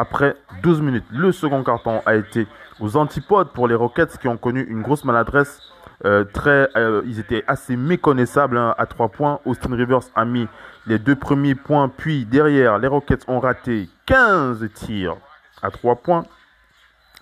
après 0.00 0.34
12 0.62 0.80
minutes. 0.80 1.04
Le 1.10 1.30
second 1.30 1.62
carton 1.62 2.00
a 2.06 2.14
été 2.14 2.46
aux 2.80 2.96
antipodes 2.96 3.52
pour 3.52 3.68
les 3.68 3.74
Rockets 3.74 4.16
qui 4.18 4.28
ont 4.28 4.38
connu 4.38 4.62
une 4.62 4.80
grosse 4.80 5.04
maladresse. 5.04 5.60
Euh, 6.06 6.24
très, 6.24 6.70
euh, 6.76 7.02
ils 7.04 7.20
étaient 7.20 7.44
assez 7.46 7.76
méconnaissables 7.76 8.56
hein, 8.56 8.74
à 8.78 8.86
3 8.86 9.10
points. 9.10 9.40
Austin 9.44 9.76
Rivers 9.76 10.00
a 10.14 10.24
mis 10.24 10.48
les 10.86 10.98
deux 10.98 11.16
premiers 11.16 11.54
points, 11.54 11.90
puis 11.94 12.24
derrière, 12.24 12.78
les 12.78 12.88
Rockets 12.88 13.28
ont 13.28 13.40
raté 13.40 13.90
15 14.06 14.66
tirs 14.72 15.16
à 15.62 15.70
3 15.70 15.96
points. 15.96 16.24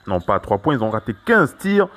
Non, 0.06 0.20
pas 0.20 0.36
à 0.36 0.40
3 0.40 0.58
points, 0.58 0.74
ils 0.74 0.84
ont 0.84 0.90
raté 0.90 1.16
15 1.26 1.56
tirs. 1.56 1.88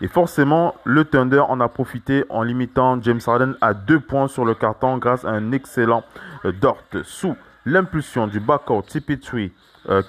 Et 0.00 0.08
forcément, 0.08 0.74
le 0.84 1.04
Thunder 1.04 1.40
en 1.46 1.60
a 1.60 1.68
profité 1.68 2.24
en 2.30 2.42
limitant 2.42 2.98
James 3.02 3.20
Harden 3.26 3.56
à 3.60 3.74
2 3.74 4.00
points 4.00 4.28
sur 4.28 4.46
le 4.46 4.54
carton 4.54 4.96
grâce 4.96 5.26
à 5.26 5.28
un 5.28 5.52
excellent 5.52 6.02
euh, 6.46 6.52
Dort 6.52 6.78
sous 7.04 7.36
l'impulsion 7.66 8.26
du 8.26 8.40
backcourt 8.40 8.84
CP3, 8.84 9.36
euh, 9.36 9.48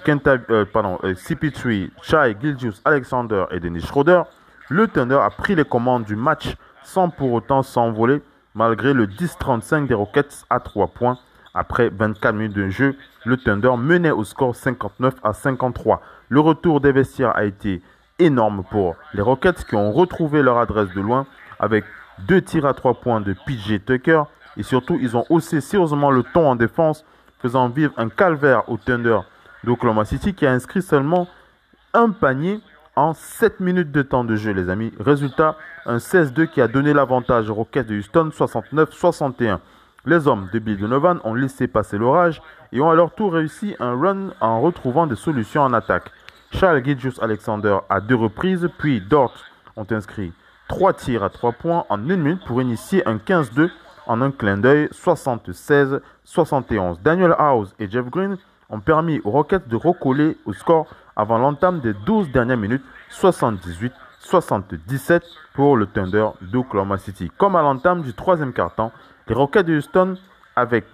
Kenta, 0.04 0.36
euh, 0.50 0.64
pardon, 0.64 0.98
euh, 1.04 1.14
CP3, 1.14 1.90
Chai, 2.02 2.36
Gilgius, 2.40 2.82
Alexander 2.84 3.44
et 3.50 3.60
Dennis 3.60 3.82
Schroeder. 3.82 4.22
Le 4.68 4.86
Thunder 4.86 5.18
a 5.22 5.30
pris 5.30 5.54
les 5.54 5.64
commandes 5.64 6.04
du 6.04 6.16
match 6.16 6.56
sans 6.82 7.08
pour 7.08 7.32
autant 7.32 7.62
s'envoler 7.62 8.22
malgré 8.54 8.92
le 8.92 9.06
10-35 9.06 9.86
des 9.86 9.94
Rockets 9.94 10.44
à 10.50 10.60
3 10.60 10.88
points. 10.88 11.18
Après 11.54 11.90
24 11.90 12.34
minutes 12.34 12.56
de 12.56 12.68
jeu, 12.68 12.96
le 13.24 13.36
Thunder 13.36 13.72
menait 13.78 14.10
au 14.10 14.24
score 14.24 14.54
59 14.54 15.14
à 15.22 15.32
53. 15.32 16.00
Le 16.28 16.40
retour 16.40 16.80
des 16.80 16.92
vestiaires 16.92 17.36
a 17.36 17.44
été 17.44 17.82
énorme 18.18 18.64
pour 18.70 18.96
les 19.14 19.22
Rockets 19.22 19.64
qui 19.64 19.74
ont 19.74 19.92
retrouvé 19.92 20.42
leur 20.42 20.58
adresse 20.58 20.88
de 20.94 21.00
loin 21.00 21.26
avec 21.58 21.84
deux 22.26 22.40
tirs 22.40 22.66
à 22.66 22.74
3 22.74 22.94
points 22.94 23.20
de 23.20 23.34
PJ 23.46 23.84
Tucker 23.84 24.22
et 24.56 24.62
surtout 24.62 24.98
ils 25.00 25.16
ont 25.16 25.24
haussé 25.30 25.60
sérieusement 25.60 26.10
le 26.10 26.22
ton 26.22 26.48
en 26.50 26.56
défense 26.56 27.04
faisant 27.40 27.68
vivre 27.68 27.92
un 27.96 28.08
calvaire 28.08 28.68
au 28.68 28.76
Thunder 28.76 29.18
d'Oklahoma 29.64 30.04
City 30.04 30.34
qui 30.34 30.46
a 30.46 30.52
inscrit 30.52 30.82
seulement 30.82 31.28
un 31.94 32.10
panier 32.10 32.60
en 32.96 33.14
7 33.14 33.60
minutes 33.60 33.90
de 33.90 34.02
temps 34.02 34.24
de 34.24 34.36
jeu 34.36 34.52
les 34.52 34.68
amis. 34.68 34.92
Résultat, 35.00 35.56
un 35.86 35.96
16-2 35.96 36.48
qui 36.48 36.60
a 36.60 36.68
donné 36.68 36.92
l'avantage 36.92 37.48
aux 37.48 37.54
Rockets 37.54 37.86
de 37.86 37.96
Houston 37.96 38.30
69-61. 38.32 39.58
Les 40.04 40.26
hommes 40.26 40.48
de 40.52 40.58
Bill 40.58 40.78
Donovan 40.78 41.20
ont 41.24 41.34
laissé 41.34 41.68
passer 41.68 41.96
l'orage 41.96 42.42
et 42.72 42.80
ont 42.80 42.90
à 42.90 42.94
leur 42.94 43.14
tour 43.14 43.34
réussi 43.34 43.76
un 43.78 43.98
run 43.98 44.30
en 44.40 44.60
retrouvant 44.60 45.06
des 45.06 45.16
solutions 45.16 45.62
en 45.62 45.72
attaque. 45.72 46.10
Charles 46.50 46.84
Gidjus 46.84 47.14
Alexander 47.20 47.78
à 47.88 48.00
deux 48.00 48.16
reprises, 48.16 48.68
puis 48.78 49.00
Dort 49.00 49.34
ont 49.76 49.86
inscrit 49.90 50.32
3 50.68 50.92
tirs 50.94 51.22
à 51.22 51.30
3 51.30 51.52
points 51.52 51.84
en 51.88 51.98
1 51.98 52.16
minute 52.16 52.44
pour 52.44 52.60
initier 52.60 53.06
un 53.06 53.16
15-2 53.16 53.70
en 54.06 54.20
un 54.20 54.32
clin 54.32 54.58
d'œil 54.58 54.88
76-71. 54.92 57.00
Daniel 57.02 57.34
House 57.38 57.74
et 57.78 57.88
Jeff 57.88 58.10
Green 58.10 58.36
ont 58.72 58.80
permis 58.80 59.20
aux 59.22 59.30
Rockets 59.30 59.68
de 59.68 59.76
recoller 59.76 60.36
au 60.46 60.52
score 60.52 60.88
avant 61.14 61.38
l'entame 61.38 61.80
des 61.80 61.92
12 61.92 62.32
dernières 62.32 62.56
minutes 62.56 62.82
78-77 63.12 65.22
pour 65.52 65.76
le 65.76 65.86
Thunder 65.86 66.28
d'Oklahoma 66.40 66.98
City. 66.98 67.30
Comme 67.38 67.54
à 67.54 67.62
l'entame 67.62 68.02
du 68.02 68.14
troisième 68.14 68.52
quart-temps, 68.52 68.90
les 69.28 69.34
Rockets 69.34 69.66
de 69.66 69.76
Houston 69.76 70.16
avec 70.56 70.84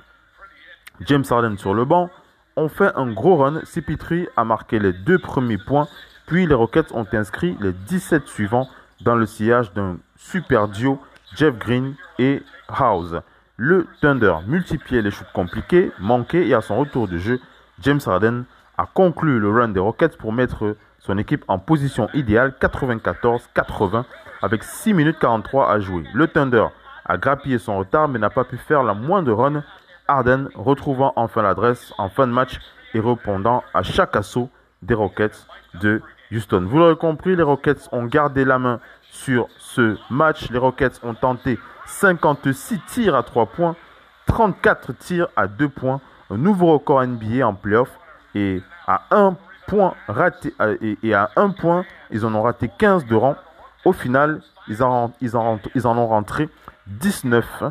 James 1.03 1.25
Harden 1.31 1.57
sur 1.57 1.75
le 1.75 1.85
banc, 1.85 2.11
ont 2.57 2.69
fait 2.69 2.91
un 2.97 3.13
gros 3.13 3.37
run. 3.37 3.61
CP3 3.61 4.29
a 4.37 4.45
marqué 4.45 4.79
les 4.79 4.93
deux 4.93 5.19
premiers 5.19 5.59
points, 5.59 5.87
puis 6.27 6.47
les 6.47 6.55
Rockets 6.55 6.93
ont 6.93 7.07
inscrit 7.13 7.57
les 7.61 7.73
17 7.73 8.27
suivants 8.27 8.69
dans 9.01 9.15
le 9.15 9.27
sillage 9.27 9.73
d'un 9.73 9.99
super 10.17 10.67
duo 10.67 10.99
Jeff 11.37 11.57
Green 11.57 11.95
et 12.19 12.43
House. 12.69 13.15
Le 13.57 13.87
Thunder 14.01 14.35
multipliait 14.47 15.03
les 15.03 15.11
shoots 15.11 15.33
compliqués, 15.33 15.93
manqués 16.01 16.49
et 16.49 16.55
à 16.55 16.61
son 16.61 16.79
retour 16.79 17.07
de 17.07 17.19
jeu, 17.19 17.41
James 17.81 18.01
Harden 18.05 18.45
a 18.77 18.87
conclu 18.87 19.39
le 19.39 19.51
run 19.51 19.69
des 19.69 19.81
Rockets 19.81 20.17
pour 20.17 20.33
mettre 20.33 20.77
son 20.99 21.19
équipe 21.19 21.45
en 21.49 21.59
position 21.59 22.09
idéale 22.15 22.55
94-80 22.61 24.05
avec 24.43 24.63
6 24.63 24.95
minutes 24.95 25.19
43 25.21 25.71
à 25.71 25.81
jouer. 25.81 26.05
Le 26.15 26.29
Thunder 26.29 26.67
a 27.05 27.17
grappillé 27.17 27.59
son 27.59 27.79
retard 27.79 28.09
mais 28.09 28.19
n'a 28.19 28.31
pas 28.31 28.45
pu 28.45 28.57
faire 28.57 28.83
la 28.83 28.95
moindre 28.95 29.33
run. 29.33 29.63
Harden 30.07 30.49
retrouvant 30.55 31.13
enfin 31.17 31.43
l'adresse 31.43 31.93
en 31.99 32.09
fin 32.09 32.27
de 32.27 32.33
match 32.33 32.59
et 32.95 33.01
répondant 33.01 33.63
à 33.75 33.83
chaque 33.83 34.17
assaut 34.17 34.51
des 34.83 34.95
Rockets 34.95 35.47
de 35.81 36.01
Houston. 36.33 36.65
Vous 36.67 36.79
l'aurez 36.79 36.97
compris, 36.97 37.37
les 37.37 37.43
Rockets 37.43 37.89
ont 37.93 38.05
gardé 38.05 38.45
la 38.45 38.59
main 38.59 38.81
sur 39.11 39.49
ce 39.59 39.97
match. 40.11 40.51
Les 40.51 40.59
Rockets 40.59 41.01
ont 41.03 41.15
tenté 41.15 41.59
56 41.87 42.81
tirs 42.87 43.15
à 43.15 43.23
3 43.23 43.47
points, 43.47 43.77
34 44.27 44.93
tirs 44.93 45.29
à 45.37 45.47
2 45.47 45.69
points, 45.69 46.01
un 46.31 46.37
nouveau 46.37 46.73
record 46.73 47.05
NBA 47.05 47.47
en 47.47 47.55
playoff 47.55 47.91
et 48.35 48.63
à 48.87 49.03
1 49.11 49.37
point 49.67 49.95
raté 50.07 50.55
et, 51.03 51.15
à 51.15 51.31
1 51.37 51.51
point, 51.51 51.85
ils 52.11 52.25
en 52.25 52.35
ont 52.35 52.43
raté 52.43 52.71
15 52.79 53.07
de 53.07 53.15
rang. 53.15 53.37
Au 53.85 53.93
final, 53.93 54.41
ils 54.69 54.83
en, 54.83 55.13
ils 55.21 55.37
en, 55.37 55.59
ils 55.75 55.87
en 55.87 55.97
ont 55.97 56.07
rentré 56.07 56.49
19. 56.87 57.65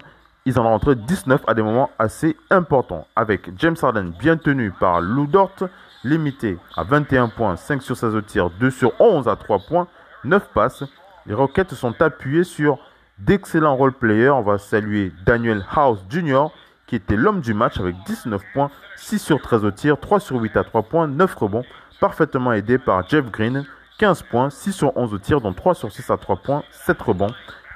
Ils 0.46 0.60
en 0.60 0.66
ont 0.66 0.70
rentré 0.70 0.96
19 0.96 1.42
à 1.48 1.54
des 1.54 1.62
moments 1.62 1.90
assez 2.00 2.38
importants. 2.50 3.08
Avec 3.16 3.50
James 3.58 3.76
Harden 3.82 4.14
bien 4.18 4.38
tenu 4.38 4.72
par 4.72 5.02
Lou 5.02 5.28
Dort, 5.28 5.56
limité 6.04 6.58
à 6.76 6.84
21 6.84 7.30
points, 7.30 7.56
5 7.56 7.82
sur 7.82 7.98
16 7.98 8.16
au 8.16 8.22
tir, 8.22 8.50
2 8.60 8.72
sur 8.72 8.94
11 9.00 9.28
à 9.28 9.36
3 9.36 9.60
points, 9.68 9.88
9 10.24 10.48
passes. 10.54 10.84
Les 11.26 11.34
Rockets 11.34 11.74
sont 11.74 12.02
appuyés 12.02 12.46
sur 12.46 12.80
d'excellents 13.20 13.76
role-players. 13.76 14.30
On 14.30 14.42
va 14.42 14.58
saluer 14.58 15.12
Daniel 15.26 15.66
House 15.76 16.00
Jr., 16.10 16.46
qui 16.88 16.96
était 16.96 17.16
l'homme 17.16 17.42
du 17.42 17.54
match 17.54 17.80
avec 17.80 17.96
19 18.06 18.42
points, 18.54 18.72
6 18.96 19.20
sur 19.20 19.42
13 19.42 19.66
au 19.66 19.72
tir, 19.72 20.00
3 20.00 20.20
sur 20.20 20.38
8 20.38 20.58
à 20.58 20.64
3 20.64 20.84
points, 20.84 21.08
9 21.08 21.36
rebonds, 21.36 21.64
parfaitement 22.00 22.54
aidé 22.54 22.78
par 22.78 23.08
Jeff 23.08 23.30
Green, 23.30 23.66
15 24.00 24.24
points, 24.24 24.50
6 24.50 24.72
sur 24.72 24.98
11 24.98 25.14
au 25.14 25.18
tir, 25.18 25.42
dont 25.42 25.54
3 25.54 25.76
sur 25.76 25.92
6 25.92 26.10
à 26.10 26.18
3 26.18 26.38
points, 26.38 26.64
7 26.72 27.02
rebonds. 27.02 27.34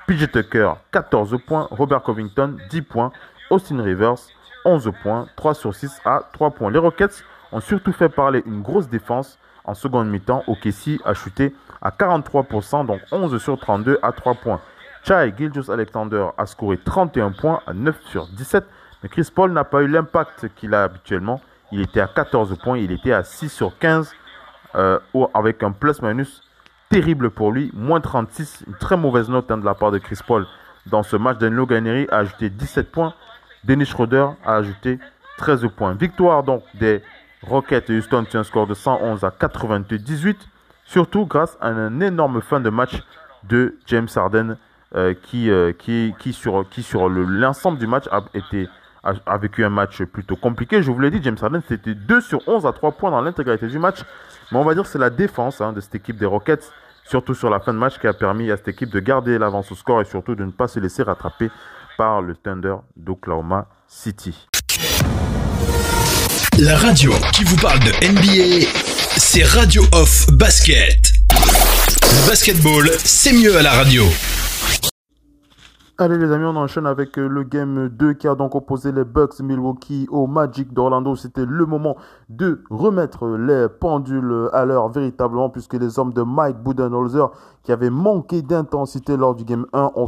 PJ 0.07 0.31
Tucker, 0.31 0.73
14 0.91 1.37
points, 1.45 1.67
Robert 1.71 2.01
Covington, 2.01 2.57
10 2.69 2.81
points, 2.81 3.11
Austin 3.49 3.81
Rivers, 3.81 4.17
11 4.65 4.91
points, 5.03 5.27
3 5.35 5.53
sur 5.53 5.75
6 5.75 6.01
à 6.05 6.23
3 6.33 6.51
points. 6.51 6.71
Les 6.71 6.79
Rockets 6.79 7.23
ont 7.51 7.59
surtout 7.59 7.91
fait 7.91 8.09
parler 8.09 8.41
une 8.45 8.61
grosse 8.61 8.87
défense 8.87 9.37
en 9.63 9.73
seconde 9.73 10.09
mi-temps. 10.09 10.43
OKC 10.47 10.99
a 11.05 11.13
chuté 11.13 11.55
à 11.81 11.89
43%, 11.89 12.85
donc 12.85 13.01
11 13.11 13.41
sur 13.41 13.59
32 13.59 13.99
à 14.01 14.11
3 14.11 14.35
points. 14.35 14.61
Chai 15.03 15.33
Gilgius 15.35 15.69
Alexander 15.69 16.27
a 16.37 16.45
scoré 16.45 16.77
31 16.77 17.31
points 17.31 17.61
à 17.65 17.73
9 17.73 17.95
sur 18.05 18.27
17, 18.27 18.65
mais 19.01 19.09
Chris 19.09 19.29
Paul 19.33 19.51
n'a 19.51 19.63
pas 19.63 19.81
eu 19.81 19.87
l'impact 19.87 20.49
qu'il 20.55 20.73
a 20.73 20.83
habituellement. 20.83 21.41
Il 21.71 21.81
était 21.81 22.01
à 22.01 22.07
14 22.07 22.57
points, 22.61 22.77
il 22.77 22.91
était 22.91 23.13
à 23.13 23.23
6 23.23 23.49
sur 23.49 23.77
15 23.79 24.13
euh, 24.75 24.99
avec 25.33 25.63
un 25.63 25.71
plus-minus 25.71 26.41
terrible 26.89 27.29
pour 27.29 27.51
lui, 27.51 27.71
moins 27.73 28.01
36, 28.01 28.65
une 28.67 28.75
très 28.75 28.97
mauvaise 28.97 29.29
note 29.29 29.49
hein, 29.49 29.57
de 29.57 29.65
la 29.65 29.73
part 29.73 29.91
de 29.91 29.97
Chris 29.97 30.19
Paul 30.25 30.45
dans 30.87 31.03
ce 31.03 31.15
match. 31.15 31.37
Danilo 31.37 31.65
Gaineri 31.65 32.07
a 32.11 32.17
ajouté 32.17 32.49
17 32.49 32.91
points, 32.91 33.13
Dennis 33.63 33.85
Schroeder 33.85 34.27
a 34.45 34.55
ajouté 34.55 34.99
13 35.37 35.67
points. 35.75 35.93
Victoire 35.93 36.43
donc 36.43 36.63
des 36.73 37.01
Rockets 37.43 37.89
et 37.89 37.97
Houston 37.97 38.25
sur 38.29 38.39
un 38.39 38.43
score 38.43 38.67
de 38.67 38.73
111 38.73 39.23
à 39.23 39.31
98, 39.31 40.37
surtout 40.85 41.25
grâce 41.25 41.57
à 41.61 41.69
un 41.69 42.01
énorme 42.01 42.41
fin 42.41 42.59
de 42.59 42.69
match 42.69 43.01
de 43.43 43.77
James 43.87 44.09
Harden 44.13 44.57
euh, 44.93 45.13
euh, 45.33 45.71
qui 45.73 46.33
sur 46.33 47.09
l'ensemble 47.09 47.77
du 47.77 47.87
match 47.87 48.05
a, 48.11 48.23
été, 48.33 48.67
a, 49.03 49.37
vécu 49.37 49.63
un 49.63 49.69
match 49.69 50.03
plutôt 50.03 50.35
compliqué. 50.35 50.83
Je 50.83 50.91
vous 50.91 50.99
l'ai 50.99 51.11
dit, 51.11 51.19
James 51.23 51.37
Harden, 51.41 51.61
c'était 51.67 51.95
2 51.95 52.21
sur 52.21 52.47
11 52.47 52.65
à 52.65 52.73
3 52.73 52.93
points 52.93 53.11
dans 53.11 53.21
l'intégralité 53.21 53.67
du 53.67 53.79
match. 53.79 53.99
Mais 54.51 54.57
on 54.57 54.63
va 54.63 54.73
dire 54.73 54.83
que 54.83 54.89
c'est 54.89 54.99
la 54.99 55.09
défense 55.09 55.61
hein, 55.61 55.73
de 55.73 55.81
cette 55.81 55.95
équipe 55.95 56.17
des 56.17 56.25
Rockets, 56.25 56.71
surtout 57.05 57.33
sur 57.33 57.49
la 57.49 57.59
fin 57.59 57.73
de 57.73 57.79
match, 57.79 57.99
qui 57.99 58.07
a 58.07 58.13
permis 58.13 58.51
à 58.51 58.57
cette 58.57 58.67
équipe 58.67 58.89
de 58.89 58.99
garder 58.99 59.37
l'avance 59.37 59.71
au 59.71 59.75
score 59.75 60.01
et 60.01 60.05
surtout 60.05 60.35
de 60.35 60.45
ne 60.45 60.51
pas 60.51 60.67
se 60.67 60.79
laisser 60.79 61.03
rattraper 61.03 61.49
par 61.97 62.21
le 62.21 62.35
Thunder 62.35 62.75
d'Oklahoma 62.95 63.67
City. 63.87 64.47
La 66.59 66.77
radio 66.77 67.11
qui 67.33 67.43
vous 67.43 67.55
parle 67.55 67.79
de 67.79 67.91
NBA, 68.07 68.67
c'est 69.17 69.43
Radio 69.43 69.83
Off 69.93 70.27
Basket. 70.31 71.13
Le 71.31 72.27
basketball, 72.27 72.91
c'est 73.03 73.33
mieux 73.33 73.57
à 73.57 73.61
la 73.61 73.71
radio. 73.71 74.03
Allez 76.01 76.17
les 76.17 76.31
amis, 76.31 76.45
on 76.45 76.55
enchaîne 76.55 76.87
avec 76.87 77.19
euh, 77.19 77.27
le 77.27 77.43
game 77.43 77.87
2 77.87 78.13
qui 78.13 78.27
a 78.27 78.33
donc 78.33 78.55
opposé 78.55 78.91
les 78.91 79.03
Bucks 79.03 79.39
Milwaukee 79.39 80.07
au 80.09 80.25
Magic 80.25 80.73
d'Orlando. 80.73 81.15
C'était 81.15 81.45
le 81.45 81.63
moment 81.67 81.95
de 82.27 82.63
remettre 82.71 83.27
les 83.37 83.67
pendules 83.69 84.49
à 84.51 84.65
l'heure 84.65 84.89
véritablement 84.89 85.51
puisque 85.51 85.75
les 85.75 85.99
hommes 85.99 86.11
de 86.11 86.23
Mike 86.23 86.57
Budenholzer 86.63 87.29
qui 87.61 87.71
avaient 87.71 87.91
manqué 87.91 88.41
d'intensité 88.41 89.15
lors 89.15 89.35
du 89.35 89.43
game 89.43 89.67
1 89.73 89.91
ont, 89.93 90.07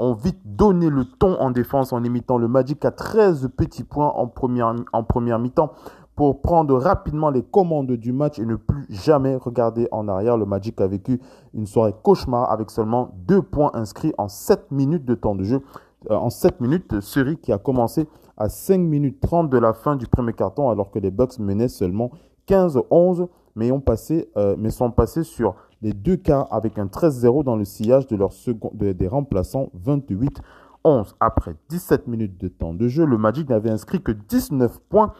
ont 0.00 0.14
vite 0.14 0.40
donné 0.44 0.90
le 0.90 1.04
ton 1.04 1.40
en 1.40 1.52
défense 1.52 1.92
en 1.92 2.02
imitant 2.02 2.36
le 2.36 2.48
Magic 2.48 2.84
à 2.84 2.90
13 2.90 3.50
petits 3.56 3.84
points 3.84 4.08
en 4.08 4.26
première, 4.26 4.74
en 4.92 5.04
première 5.04 5.38
mi-temps 5.38 5.74
pour 6.16 6.42
prendre 6.42 6.76
rapidement 6.76 7.30
les 7.30 7.42
commandes 7.42 7.92
du 7.92 8.12
match 8.12 8.38
et 8.38 8.44
ne 8.44 8.56
plus 8.56 8.86
jamais 8.90 9.36
regarder 9.36 9.88
en 9.90 10.08
arrière. 10.08 10.36
Le 10.36 10.44
Magic 10.44 10.80
a 10.80 10.86
vécu 10.86 11.20
une 11.54 11.66
soirée 11.66 11.94
cauchemar 12.02 12.50
avec 12.50 12.70
seulement 12.70 13.14
deux 13.26 13.42
points 13.42 13.70
inscrits 13.74 14.12
en 14.18 14.28
7 14.28 14.70
minutes 14.70 15.04
de 15.04 15.14
temps 15.14 15.34
de 15.34 15.44
jeu. 15.44 15.62
Euh, 16.10 16.16
en 16.16 16.30
7 16.30 16.60
minutes, 16.60 17.00
série 17.00 17.36
qui 17.36 17.52
a 17.52 17.58
commencé 17.58 18.06
à 18.36 18.48
5 18.48 18.78
minutes 18.78 19.20
30 19.20 19.50
de 19.50 19.58
la 19.58 19.72
fin 19.72 19.96
du 19.96 20.06
premier 20.06 20.32
carton 20.32 20.70
alors 20.70 20.90
que 20.90 20.98
les 20.98 21.10
Bucks 21.10 21.38
menaient 21.38 21.68
seulement 21.68 22.10
15-11 22.48 23.28
mais, 23.56 23.70
ont 23.72 23.80
passé, 23.80 24.30
euh, 24.36 24.70
sont 24.70 24.90
passés 24.90 25.24
sur 25.24 25.54
les 25.82 25.92
deux 25.92 26.16
quarts 26.16 26.48
avec 26.50 26.78
un 26.78 26.86
13-0 26.86 27.44
dans 27.44 27.56
le 27.56 27.64
sillage 27.64 28.06
de 28.06 28.92
des 28.92 29.08
remplaçants 29.08 29.70
28-11. 29.84 31.14
Après 31.20 31.56
17 31.68 32.06
minutes 32.06 32.40
de 32.40 32.48
temps 32.48 32.74
de 32.74 32.88
jeu, 32.88 33.04
le 33.04 33.18
Magic 33.18 33.48
n'avait 33.48 33.70
inscrit 33.70 34.00
que 34.00 34.12
19 34.12 34.80
points 34.88 35.12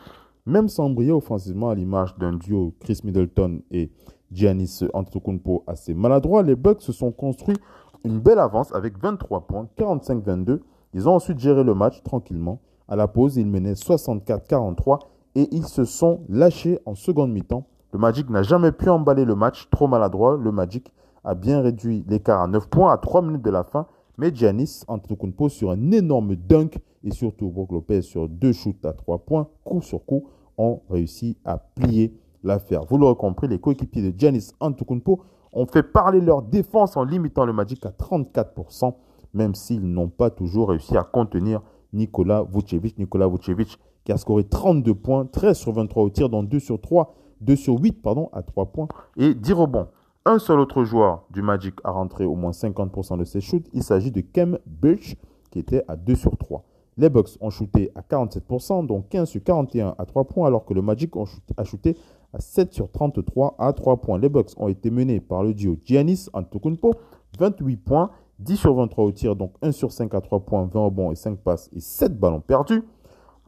même 0.46 0.68
sans 0.68 0.90
briller 0.90 1.12
offensivement 1.12 1.70
à 1.70 1.74
l'image 1.74 2.16
d'un 2.18 2.32
duo 2.34 2.74
Chris 2.80 3.00
Middleton 3.04 3.60
et 3.70 3.90
Giannis 4.32 4.80
Antetokounmpo 4.92 5.64
assez 5.66 5.94
maladroit, 5.94 6.42
les 6.42 6.56
Bucks 6.56 6.82
se 6.82 6.92
sont 6.92 7.12
construits 7.12 7.56
une 8.04 8.20
belle 8.20 8.38
avance 8.38 8.74
avec 8.74 8.98
23 8.98 9.46
points, 9.46 9.68
45-22. 9.78 10.60
Ils 10.94 11.08
ont 11.08 11.14
ensuite 11.14 11.38
géré 11.38 11.64
le 11.64 11.74
match 11.74 12.02
tranquillement. 12.02 12.60
À 12.88 12.96
la 12.96 13.08
pause, 13.08 13.36
ils 13.36 13.46
menaient 13.46 13.74
64-43 13.74 15.00
et 15.36 15.48
ils 15.52 15.66
se 15.66 15.84
sont 15.84 16.20
lâchés 16.28 16.80
en 16.86 16.94
seconde 16.94 17.32
mi-temps. 17.32 17.66
Le 17.92 17.98
Magic 17.98 18.30
n'a 18.30 18.42
jamais 18.42 18.72
pu 18.72 18.88
emballer 18.88 19.24
le 19.24 19.34
match, 19.34 19.68
trop 19.70 19.86
maladroit. 19.86 20.36
Le 20.36 20.52
Magic 20.52 20.92
a 21.24 21.34
bien 21.34 21.60
réduit 21.60 22.04
l'écart 22.08 22.40
à 22.40 22.46
9 22.46 22.68
points 22.68 22.92
à 22.92 22.98
3 22.98 23.22
minutes 23.22 23.42
de 23.42 23.50
la 23.50 23.64
fin, 23.64 23.86
mais 24.20 24.34
Giannis 24.34 24.84
Antetokounmpo 24.86 25.48
sur 25.48 25.70
un 25.70 25.92
énorme 25.92 26.36
dunk 26.36 26.78
et 27.02 27.10
surtout 27.10 27.48
Brook 27.48 27.72
Lopez 27.72 28.02
sur 28.02 28.28
deux 28.28 28.52
shoots 28.52 28.84
à 28.84 28.92
3 28.92 29.24
points, 29.24 29.48
coup 29.64 29.80
sur 29.80 30.04
coup, 30.04 30.28
ont 30.58 30.82
réussi 30.90 31.38
à 31.42 31.56
plier 31.56 32.14
l'affaire. 32.44 32.84
Vous 32.84 32.98
l'aurez 32.98 33.16
compris, 33.16 33.48
les 33.48 33.58
coéquipiers 33.58 34.12
de 34.12 34.18
Giannis 34.18 34.52
Antetokounmpo 34.60 35.22
ont 35.54 35.64
fait 35.64 35.82
parler 35.82 36.20
leur 36.20 36.42
défense 36.42 36.98
en 36.98 37.04
limitant 37.04 37.46
le 37.46 37.54
Magic 37.54 37.84
à 37.86 37.90
34%, 37.92 38.92
même 39.32 39.54
s'ils 39.54 39.90
n'ont 39.90 40.10
pas 40.10 40.28
toujours 40.28 40.68
réussi 40.68 40.98
à 40.98 41.02
contenir 41.02 41.62
Nikola 41.94 42.44
Vucevic. 42.52 42.98
Nikola 42.98 43.26
Vucevic 43.26 43.78
qui 44.04 44.12
a 44.12 44.18
scoré 44.18 44.44
32 44.44 44.94
points, 44.94 45.24
13 45.24 45.56
sur 45.56 45.72
23 45.72 46.02
au 46.02 46.10
tir, 46.10 46.28
dont 46.28 46.42
2 46.42 46.60
sur 46.60 46.78
3, 46.78 47.14
2 47.40 47.56
sur 47.56 47.78
8 47.78 48.02
pardon, 48.02 48.28
à 48.34 48.42
3 48.42 48.66
points 48.66 48.88
et 49.16 49.32
10 49.32 49.52
rebonds. 49.54 49.88
Un 50.26 50.38
seul 50.38 50.60
autre 50.60 50.84
joueur 50.84 51.24
du 51.30 51.40
Magic 51.40 51.76
a 51.82 51.92
rentré 51.92 52.26
au 52.26 52.34
moins 52.34 52.50
50% 52.50 53.16
de 53.16 53.24
ses 53.24 53.40
shoots. 53.40 53.66
Il 53.72 53.82
s'agit 53.82 54.10
de 54.10 54.20
Kem 54.20 54.58
Birch 54.66 55.16
qui 55.50 55.58
était 55.58 55.82
à 55.88 55.96
2 55.96 56.14
sur 56.14 56.36
3. 56.36 56.62
Les 56.98 57.08
Bucks 57.08 57.38
ont 57.40 57.48
shooté 57.48 57.90
à 57.94 58.02
47%, 58.02 58.84
donc 58.84 59.08
15 59.08 59.26
sur 59.30 59.42
41 59.42 59.94
à 59.96 60.04
3 60.04 60.24
points, 60.24 60.46
alors 60.46 60.66
que 60.66 60.74
le 60.74 60.82
Magic 60.82 61.14
a 61.56 61.64
shooté 61.64 61.96
à 62.34 62.40
7 62.40 62.74
sur 62.74 62.90
33 62.90 63.54
à 63.58 63.72
3 63.72 64.02
points. 64.02 64.18
Les 64.18 64.28
Bucks 64.28 64.50
ont 64.58 64.68
été 64.68 64.90
menés 64.90 65.20
par 65.20 65.42
le 65.42 65.54
duo 65.54 65.78
Giannis 65.86 66.28
Antetokounmpo, 66.34 66.92
28 67.38 67.76
points, 67.78 68.10
10 68.40 68.56
sur 68.56 68.74
23 68.74 69.04
au 69.04 69.12
tir, 69.12 69.36
donc 69.36 69.54
1 69.62 69.72
sur 69.72 69.90
5 69.90 70.12
à 70.14 70.20
3 70.20 70.40
points, 70.40 70.68
20 70.70 70.80
rebonds 70.80 71.12
et 71.12 71.16
5 71.16 71.38
passes 71.38 71.70
et 71.74 71.80
7 71.80 72.20
ballons 72.20 72.40
perdus. 72.40 72.82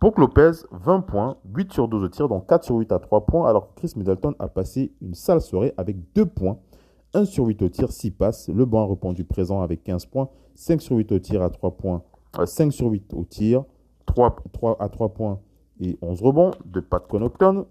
Pour 0.02 0.18
Lopez, 0.18 0.64
20 0.72 1.02
points, 1.02 1.36
8 1.54 1.72
sur 1.72 1.86
12 1.86 2.02
au 2.02 2.08
tir, 2.08 2.28
donc 2.28 2.48
4 2.48 2.64
sur 2.64 2.74
8 2.74 2.90
à 2.90 2.98
3 2.98 3.24
points, 3.24 3.48
alors 3.48 3.68
que 3.68 3.78
Chris 3.78 3.92
Middleton 3.94 4.34
a 4.40 4.48
passé 4.48 4.90
une 5.00 5.14
sale 5.14 5.40
soirée 5.40 5.72
avec 5.76 5.96
2 6.14 6.26
points, 6.26 6.58
1 7.14 7.24
sur 7.24 7.44
8 7.44 7.62
au 7.62 7.68
tir, 7.68 7.92
6 7.92 8.10
passes. 8.10 8.48
Le 8.48 8.64
banc 8.64 8.82
a 8.82 8.88
répondu 8.88 9.22
présent 9.22 9.62
avec 9.62 9.84
15 9.84 10.06
points, 10.06 10.28
5 10.56 10.82
sur 10.82 10.96
8 10.96 11.12
au 11.12 11.20
tir 11.20 11.40
à 11.40 11.50
3 11.50 11.76
points 11.76 12.02
5 12.44 12.72
sur 12.72 12.88
8 12.88 13.14
au 13.14 13.22
tir, 13.22 13.62
3, 14.06 14.34
3 14.52 14.76
à 14.80 14.88
3 14.88 15.10
points 15.10 15.38
et 15.78 15.96
11 16.02 16.20
rebonds 16.20 16.50
de 16.64 16.80
Pat 16.80 17.06
Connaughton. 17.06 17.66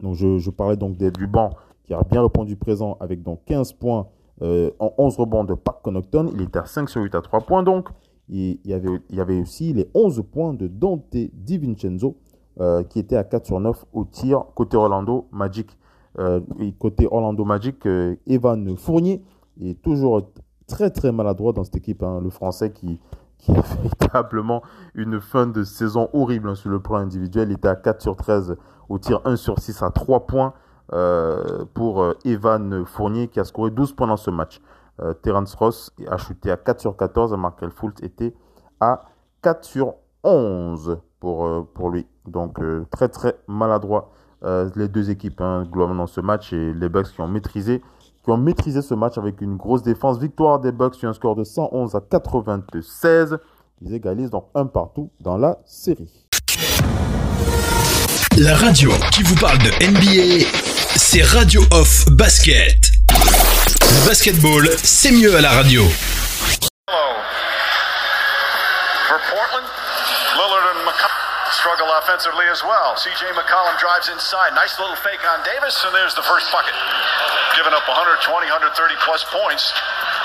Donc 0.00 0.14
je, 0.14 0.38
je 0.38 0.48
parlais 0.48 0.78
donc 0.78 0.96
des, 0.96 1.10
du 1.10 1.26
banc 1.26 1.50
qui 1.84 1.92
a 1.92 2.02
bien 2.02 2.22
répondu 2.22 2.56
présent 2.56 2.96
avec 2.98 3.22
donc 3.22 3.44
15 3.44 3.74
points 3.74 4.08
euh, 4.40 4.70
en 4.78 4.94
11 4.96 5.18
rebonds 5.18 5.44
de 5.44 5.52
Pat 5.52 5.82
Connaughton. 5.82 6.30
Il 6.32 6.40
était 6.40 6.60
à 6.60 6.64
5 6.64 6.88
sur 6.88 7.02
8 7.02 7.14
à 7.14 7.20
3 7.20 7.40
points 7.42 7.62
donc. 7.62 7.90
Il, 8.28 8.58
y 8.64 8.72
avait, 9.20 9.40
aussi 9.40 9.72
les 9.72 9.88
11 9.94 10.24
points 10.30 10.54
de 10.54 10.66
Dante 10.66 11.16
DiVincenzo 11.32 12.16
euh, 12.60 12.82
qui 12.84 12.98
était 12.98 13.16
à 13.16 13.24
4 13.24 13.46
sur 13.46 13.60
9 13.60 13.84
au 13.92 14.04
tir 14.04 14.44
côté 14.54 14.76
Orlando 14.76 15.28
Magic. 15.30 15.76
Euh, 16.18 16.40
et 16.58 16.72
côté 16.72 17.06
Orlando 17.10 17.44
Magic, 17.44 17.86
euh, 17.86 18.16
Evan 18.26 18.76
Fournier 18.78 19.22
est 19.60 19.80
toujours 19.82 20.30
très 20.66 20.88
très 20.88 21.12
maladroit 21.12 21.52
dans 21.52 21.64
cette 21.64 21.76
équipe. 21.76 22.02
Hein. 22.02 22.20
le 22.22 22.30
français 22.30 22.72
qui, 22.72 22.98
qui 23.38 23.52
a 23.52 23.60
véritablement 23.82 24.62
une 24.94 25.20
fin 25.20 25.46
de 25.46 25.62
saison 25.62 26.08
horrible 26.14 26.48
hein, 26.48 26.54
sur 26.54 26.70
le 26.70 26.80
plan 26.80 26.96
individuel. 26.96 27.50
Il 27.50 27.54
était 27.56 27.68
à 27.68 27.76
4 27.76 28.00
sur 28.00 28.16
13 28.16 28.56
au 28.88 28.98
tir 28.98 29.20
1 29.24 29.36
sur 29.36 29.58
6 29.58 29.82
à 29.82 29.90
3 29.90 30.26
points 30.26 30.54
pour 31.74 32.14
Evan 32.24 32.84
Fournier 32.86 33.26
qui 33.26 33.40
a 33.40 33.44
scoré 33.44 33.72
12 33.72 33.92
points 33.92 34.06
dans 34.06 34.16
ce 34.16 34.30
match. 34.30 34.60
Euh, 35.00 35.12
Terence 35.14 35.54
Ross 35.54 35.92
a 36.08 36.16
chuté 36.16 36.50
à 36.50 36.56
4 36.56 36.80
sur 36.80 36.96
14 36.96 37.32
et 37.32 37.36
Markel 37.36 37.70
Fultz 37.70 38.02
était 38.02 38.34
à 38.80 39.02
4 39.42 39.64
sur 39.64 39.94
11 40.24 40.98
pour, 41.20 41.46
euh, 41.46 41.68
pour 41.74 41.90
lui. 41.90 42.06
Donc 42.26 42.60
euh, 42.60 42.86
très 42.90 43.08
très 43.08 43.36
maladroit 43.46 44.10
les 44.76 44.86
deux 44.86 45.10
équipes 45.10 45.40
hein, 45.40 45.66
globalement 45.68 46.02
dans 46.02 46.06
ce 46.06 46.20
match 46.20 46.52
et 46.52 46.72
les 46.72 46.88
Bucks 46.88 47.08
qui 47.08 47.20
ont 47.20 47.26
maîtrisé 47.26 47.82
qui 48.22 48.30
ont 48.30 48.36
maîtrisé 48.36 48.80
ce 48.80 48.94
match 48.94 49.18
avec 49.18 49.40
une 49.40 49.56
grosse 49.56 49.82
défense. 49.82 50.18
Victoire 50.18 50.60
des 50.60 50.70
Bucks 50.70 50.94
sur 50.94 51.08
un 51.08 51.12
score 51.12 51.34
de 51.34 51.42
111 51.42 51.96
à 51.96 52.00
96. 52.00 53.38
Ils 53.80 53.94
égalisent 53.94 54.30
donc 54.30 54.46
un 54.54 54.66
partout 54.66 55.10
dans 55.20 55.36
la 55.36 55.58
série. 55.64 56.26
La 58.38 58.54
radio 58.54 58.90
qui 59.12 59.22
vous 59.22 59.34
parle 59.36 59.58
de 59.58 59.70
NBA, 59.90 60.46
c'est 60.96 61.22
Radio 61.22 61.62
Off 61.72 62.04
Basket. 62.10 62.85
Le 63.86 64.02
basketball, 64.08 64.66
c'est 64.82 65.12
mieux 65.12 65.36
à 65.36 65.40
la 65.40 65.50
radio. 65.50 65.86
For 69.06 69.18
Portland, 69.30 69.66
Lillard 70.34 70.66
and 70.74 70.82
McCollum 70.82 71.26
struggle 71.54 71.86
offensively 72.02 72.46
as 72.50 72.62
well. 72.66 72.98
CJ 72.98 73.30
McCollum 73.38 73.78
drives 73.78 74.10
inside. 74.10 74.54
Nice 74.58 74.74
little 74.82 74.98
fake 75.06 75.22
on 75.30 75.38
Davis, 75.46 75.78
and 75.86 75.94
there's 75.94 76.14
the 76.18 76.26
first 76.26 76.50
bucket. 76.50 76.74
Giving 77.54 77.70
up 77.72 77.86
120, 77.86 78.26
130 78.26 78.74
plus 79.06 79.22
points, 79.30 79.70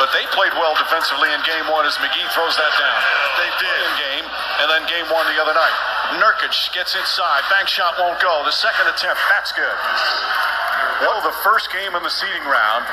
but 0.01 0.09
they 0.09 0.25
played 0.33 0.53
well 0.57 0.73
defensively 0.73 1.29
in 1.29 1.39
game 1.45 1.69
one 1.69 1.85
as 1.85 1.93
McGee 2.01 2.25
throws 2.33 2.57
that 2.57 2.73
down. 2.81 2.99
They 3.37 3.49
did 3.61 3.77
in 3.77 3.93
game, 4.01 4.25
and 4.65 4.67
then 4.73 4.81
game 4.89 5.05
one 5.13 5.25
the 5.29 5.37
other 5.37 5.53
night. 5.53 5.77
Nurkic 6.17 6.73
gets 6.73 6.97
inside. 6.97 7.45
Bank 7.53 7.69
shot 7.69 7.93
won't 8.01 8.17
go. 8.17 8.41
The 8.43 8.51
second 8.57 8.89
attempt, 8.89 9.21
that's 9.29 9.53
good. 9.53 9.77
Well, 11.05 11.21
the 11.21 11.33
first 11.45 11.71
game 11.71 11.93
in 11.95 12.03
the 12.03 12.09
seeding 12.13 12.45
round 12.45 12.85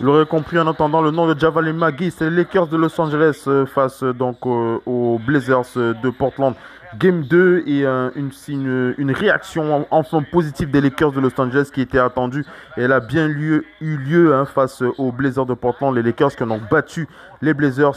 Vous 0.00 0.06
l'aurez 0.06 0.26
compris 0.26 0.58
en 0.58 0.66
entendant 0.66 1.02
le 1.02 1.10
nom 1.10 1.26
de 1.32 1.38
Javale 1.38 1.72
McGee, 1.72 2.10
c'est 2.12 2.30
les 2.30 2.36
Lakers 2.36 2.68
de 2.68 2.76
Los 2.76 3.00
Angeles 3.00 3.42
euh, 3.48 3.66
face 3.66 4.02
euh, 4.04 4.12
donc 4.12 4.38
euh, 4.46 4.78
aux 4.86 5.18
Blazers 5.18 5.64
de 5.76 6.10
Portland. 6.10 6.54
Game 6.96 7.22
2 7.24 7.64
et 7.66 7.84
une, 7.84 8.30
une, 8.48 8.94
une 8.96 9.12
réaction 9.12 9.76
en- 9.82 9.86
enfin 9.90 10.22
positive 10.22 10.70
des 10.70 10.80
Lakers 10.80 11.12
de 11.12 11.20
Los 11.20 11.38
Angeles 11.38 11.68
qui 11.74 11.82
était 11.82 11.98
attendue. 11.98 12.46
Elle 12.78 12.92
a 12.92 13.00
bien 13.00 13.28
lieu, 13.28 13.66
eu 13.82 13.98
lieu 13.98 14.34
hein, 14.34 14.46
face 14.46 14.82
aux 14.96 15.12
Blazers 15.12 15.44
de 15.44 15.52
Portland. 15.52 15.94
Les 15.94 16.02
Lakers 16.02 16.34
qui 16.34 16.44
ont 16.44 16.60
battu 16.70 17.06
les 17.42 17.52
Blazers, 17.52 17.92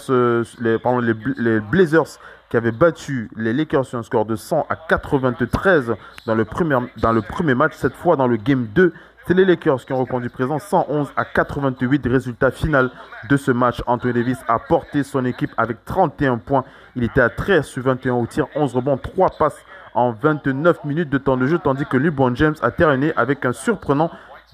les 0.59 1.59
Blazers 1.61 2.17
qui 2.49 2.57
avaient 2.57 2.73
battu 2.73 3.29
les 3.37 3.53
Lakers 3.53 3.85
sur 3.85 3.97
un 3.97 4.03
score 4.03 4.25
de 4.25 4.35
100 4.35 4.65
à 4.69 4.75
93 4.75 5.93
dans 6.25 6.35
le 6.35 6.43
premier, 6.43 6.77
dans 6.97 7.13
le 7.13 7.21
premier 7.21 7.55
match, 7.55 7.71
cette 7.75 7.95
fois 7.95 8.17
dans 8.17 8.27
le 8.27 8.35
Game 8.35 8.67
2. 8.75 8.93
C'est 9.27 9.35
les 9.35 9.45
Lakers 9.45 9.85
qui 9.85 9.93
ont 9.93 9.99
répondu 9.99 10.31
présent 10.31 10.57
111 10.57 11.13
à 11.15 11.25
88. 11.25 12.07
Résultat 12.07 12.49
final 12.49 12.89
de 13.29 13.37
ce 13.37 13.51
match. 13.51 13.83
Anthony 13.85 14.13
Davis 14.13 14.39
a 14.47 14.57
porté 14.57 15.03
son 15.03 15.25
équipe 15.25 15.51
avec 15.57 15.85
31 15.85 16.39
points. 16.39 16.65
Il 16.95 17.03
était 17.03 17.21
à 17.21 17.29
13 17.29 17.65
sur 17.65 17.83
21 17.83 18.13
au 18.15 18.25
tir, 18.25 18.47
11 18.55 18.75
rebonds, 18.75 18.97
3 18.97 19.29
passes 19.37 19.63
en 19.93 20.11
29 20.11 20.85
minutes 20.85 21.09
de 21.09 21.19
temps 21.19 21.37
de 21.37 21.45
jeu, 21.45 21.59
tandis 21.59 21.85
que 21.85 21.97
LeBron 21.97 22.33
James 22.33 22.55
a 22.63 22.71
terminé 22.71 23.13
avec 23.15 23.45
un 23.45 23.53
surprenant 23.53 24.09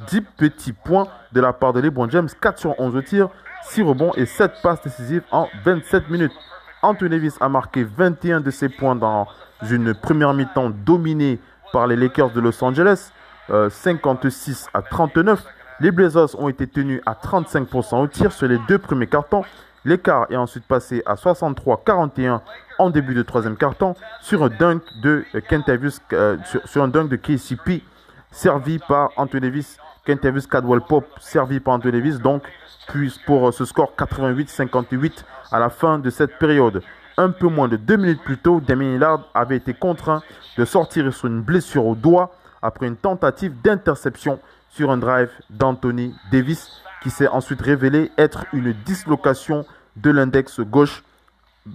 10 0.10 0.21
petits 0.38 0.73
points 0.73 1.08
de 1.32 1.39
la 1.39 1.53
part 1.53 1.71
de 1.71 1.80
LeBron 1.80 2.10
James, 2.10 2.30
4 2.41 2.60
sur 2.60 2.80
11 2.80 2.95
au 2.95 3.01
tir, 3.01 3.30
6 3.63 3.84
rebonds 3.84 4.12
et 4.15 4.25
7 4.25 4.51
passes 4.62 4.82
décisives 4.84 5.23
en 5.32 5.47
27 5.63 6.10
minutes. 6.10 6.34
Anthony 6.82 7.10
Davis 7.10 7.38
a 7.39 7.47
marqué 7.47 7.86
21 7.86 8.41
de 8.41 8.51
ses 8.51 8.67
points 8.67 8.95
dans 8.95 9.27
une 9.69 9.93
première 9.93 10.34
mi-temps 10.34 10.69
dominée 10.69 11.39
par 11.71 11.88
les 11.88 11.95
Lakers 11.95 12.32
de 12.32 12.41
Los 12.41 12.63
Angeles, 12.63 13.12
euh, 13.49 13.69
56 13.69 14.67
à 14.73 14.81
39. 14.81 15.43
Les 15.79 15.91
Blazers 15.91 16.39
ont 16.39 16.49
été 16.49 16.67
tenus 16.67 17.01
à 17.05 17.13
35% 17.13 18.01
au 18.01 18.07
tir 18.07 18.31
sur 18.31 18.47
les 18.47 18.57
deux 18.67 18.79
premiers 18.79 19.07
cartons. 19.07 19.43
L'écart 19.86 20.25
est 20.29 20.36
ensuite 20.36 20.65
passé 20.65 21.01
à 21.05 21.15
63-41 21.15 22.41
en 22.77 22.89
début 22.89 23.13
de 23.13 23.21
troisième 23.21 23.55
carton 23.55 23.95
sur 24.21 24.43
un 24.43 24.49
dunk 24.49 24.81
de 25.01 25.23
euh, 25.33 25.41
Kentavious, 25.47 25.99
euh, 26.13 26.38
sur, 26.65 26.83
un 26.83 26.88
dunk 26.88 27.10
de 27.10 27.15
KCP 27.15 27.83
servi 28.31 28.79
par 28.79 29.12
Anthony 29.15 29.41
Davis, 29.41 29.77
Kentavious 30.05 30.47
Cadwell 30.49 30.81
Pop 30.81 31.05
servi 31.21 31.60
par 31.60 31.75
Anthony 31.75 31.93
Davis. 31.93 32.19
Donc, 32.19 32.43
puis 32.88 33.13
pour 33.25 33.47
euh, 33.47 33.51
ce 33.51 33.65
score 33.65 33.93
88-58 33.97 35.23
à 35.51 35.60
la 35.60 35.69
fin 35.69 35.99
de 35.99 36.10
cette 36.10 36.38
période. 36.38 36.81
Un 37.17 37.29
peu 37.29 37.47
moins 37.47 37.67
de 37.67 37.77
deux 37.77 37.97
minutes 37.97 38.21
plus 38.23 38.38
tôt, 38.38 38.60
Damien 38.60 38.91
Lillard 38.91 39.29
avait 39.33 39.57
été 39.57 39.73
contraint 39.73 40.21
de 40.57 40.65
sortir 40.65 41.13
sur 41.13 41.27
une 41.27 41.41
blessure 41.41 41.86
au 41.86 41.95
doigt 41.95 42.31
après 42.62 42.88
une 42.88 42.96
tentative 42.96 43.62
d'interception 43.62 44.39
sur 44.70 44.91
un 44.91 44.98
drive 44.98 45.30
d'Anthony 45.50 46.15
Davis 46.32 46.72
qui 47.02 47.10
s'est 47.10 47.28
ensuite 47.28 47.62
révélé 47.62 48.12
être 48.17 48.46
une 48.54 48.74
dislocation 48.86 49.65
de 49.96 50.12
l'index 50.12 50.60
gauche. 50.60 51.04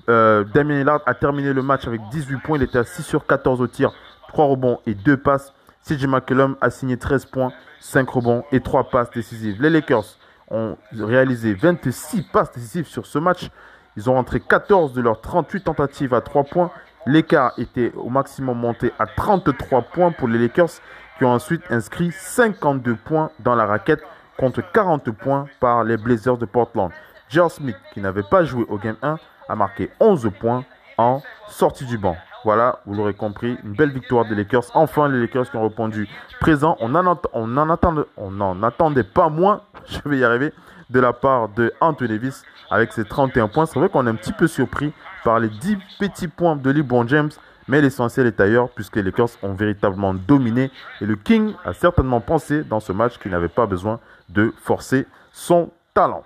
Euh, 0.09 0.45
Damien 0.45 0.79
Lillard 0.79 1.01
a 1.07 1.15
terminé 1.15 1.53
le 1.53 1.63
match 1.63 1.87
avec 1.87 2.01
18 2.11 2.39
points. 2.39 2.59
Il 2.59 2.63
était 2.63 2.79
à 2.79 2.85
6 2.85 3.03
sur 3.03 3.27
14 3.27 3.61
au 3.61 3.67
tir, 3.67 3.93
3 4.29 4.47
rebonds 4.47 4.81
et 4.87 4.95
2 4.95 5.17
passes. 5.17 5.53
CJ 5.87 6.07
McCollum 6.07 6.57
a 6.61 6.71
signé 6.71 6.97
13 6.97 7.27
points, 7.27 7.53
5 7.81 8.09
rebonds 8.09 8.45
et 8.53 8.61
3 8.61 8.91
passes 8.91 9.11
décisives. 9.11 9.61
Les 9.61 9.71
Lakers 9.71 10.17
ont 10.51 10.77
réalisé 10.93 11.55
26 11.55 12.23
passes 12.33 12.53
décisives 12.53 12.87
sur 12.87 13.07
ce 13.07 13.19
match. 13.19 13.51
Ils 13.97 14.09
ont 14.09 14.15
rentré 14.15 14.41
14 14.41 14.93
de 14.93 15.01
leurs 15.01 15.21
38 15.21 15.65
tentatives 15.65 16.15
à 16.15 16.21
3 16.21 16.45
points. 16.45 16.71
L'écart 17.07 17.53
était 17.59 17.93
au 17.97 18.09
maximum 18.09 18.59
monté 18.59 18.93
à 18.99 19.07
33 19.07 19.83
points 19.83 20.13
pour 20.13 20.29
les 20.29 20.39
Lakers 20.39 20.71
qui 21.19 21.25
ont 21.25 21.33
ensuite 21.33 21.63
inscrit 21.71 22.13
52 22.13 22.95
points 22.95 23.31
dans 23.41 23.57
la 23.57 23.67
raquette 23.67 24.03
contre 24.39 24.63
40 24.73 25.11
points 25.11 25.47
par 25.61 25.85
les 25.85 25.97
Blazers 25.97 26.39
de 26.39 26.47
Portland. 26.47 26.91
J.R. 27.29 27.51
Smith, 27.51 27.77
qui 27.93 28.01
n'avait 28.01 28.23
pas 28.23 28.45
joué 28.45 28.65
au 28.69 28.79
Game 28.79 28.97
1, 29.03 29.19
a 29.49 29.57
marqué 29.57 29.91
11 30.01 30.31
points 30.39 30.65
en 30.97 31.23
sortie 31.49 31.87
du 31.87 31.99
banc. 31.99 32.17
Voilà, 32.45 32.81
vous 32.87 32.95
l'aurez 32.95 33.15
compris, 33.15 33.57
une 33.65 33.73
belle 33.73 33.91
victoire 33.91 34.25
des 34.25 34.35
Lakers. 34.35 34.65
Enfin, 34.75 35.09
les 35.09 35.21
Lakers 35.21 35.51
qui 35.51 35.57
ont 35.57 35.69
répondu 35.69 36.09
présent. 36.41 36.77
On 36.81 36.89
n'en 36.89 38.63
attendait 38.63 39.05
pas 39.05 39.29
moins, 39.29 39.63
je 39.87 40.09
vais 40.09 40.19
y 40.19 40.25
arriver, 40.25 40.53
de 40.93 41.01
la 41.01 41.13
part 41.13 41.49
de 41.49 41.73
Anthony 41.81 42.11
Davis 42.11 42.43
avec 42.71 42.93
ses 42.93 43.05
31 43.05 43.49
points. 43.49 43.67
C'est 43.67 43.79
vrai 43.79 43.89
qu'on 43.89 44.07
est 44.07 44.11
un 44.11 44.15
petit 44.15 44.33
peu 44.33 44.47
surpris 44.47 44.93
par 45.25 45.41
les 45.41 45.49
10 45.49 45.79
petits 45.99 46.29
points 46.29 46.57
de 46.57 46.71
LeBron 46.71 47.07
James. 47.09 47.31
Mais 47.69 47.81
l'essentiel 47.81 48.27
est 48.27 48.41
ailleurs 48.41 48.69
puisque 48.71 48.97
les 48.97 49.03
Lakers 49.03 49.29
ont 49.43 49.55
véritablement 49.55 50.15
dominé. 50.15 50.71
Et 51.01 51.07
le 51.07 51.17
King 51.17 51.55
a 51.65 51.73
certainement 51.73 52.21
pensé 52.21 52.65
dans 52.65 52.81
ce 52.81 52.93
match 52.93 53.19
qu'il 53.19 53.31
n'avait 53.31 53.49
pas 53.49 53.67
besoin 53.67 54.01
de 54.29 54.53
forcer 54.63 55.07
son 55.33 55.71
talent. 55.95 56.25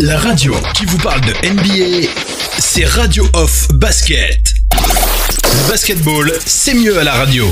La 0.00 0.18
radio 0.18 0.54
qui 0.74 0.84
vous 0.84 0.98
parle 0.98 1.20
de 1.22 1.32
NBA, 1.50 2.08
c'est 2.58 2.84
Radio 2.84 3.24
Off 3.34 3.66
Basket. 3.74 4.54
Basketball, 5.68 6.30
c'est 6.38 6.74
mieux 6.74 6.98
à 6.98 7.04
la 7.04 7.14
radio. 7.14 7.46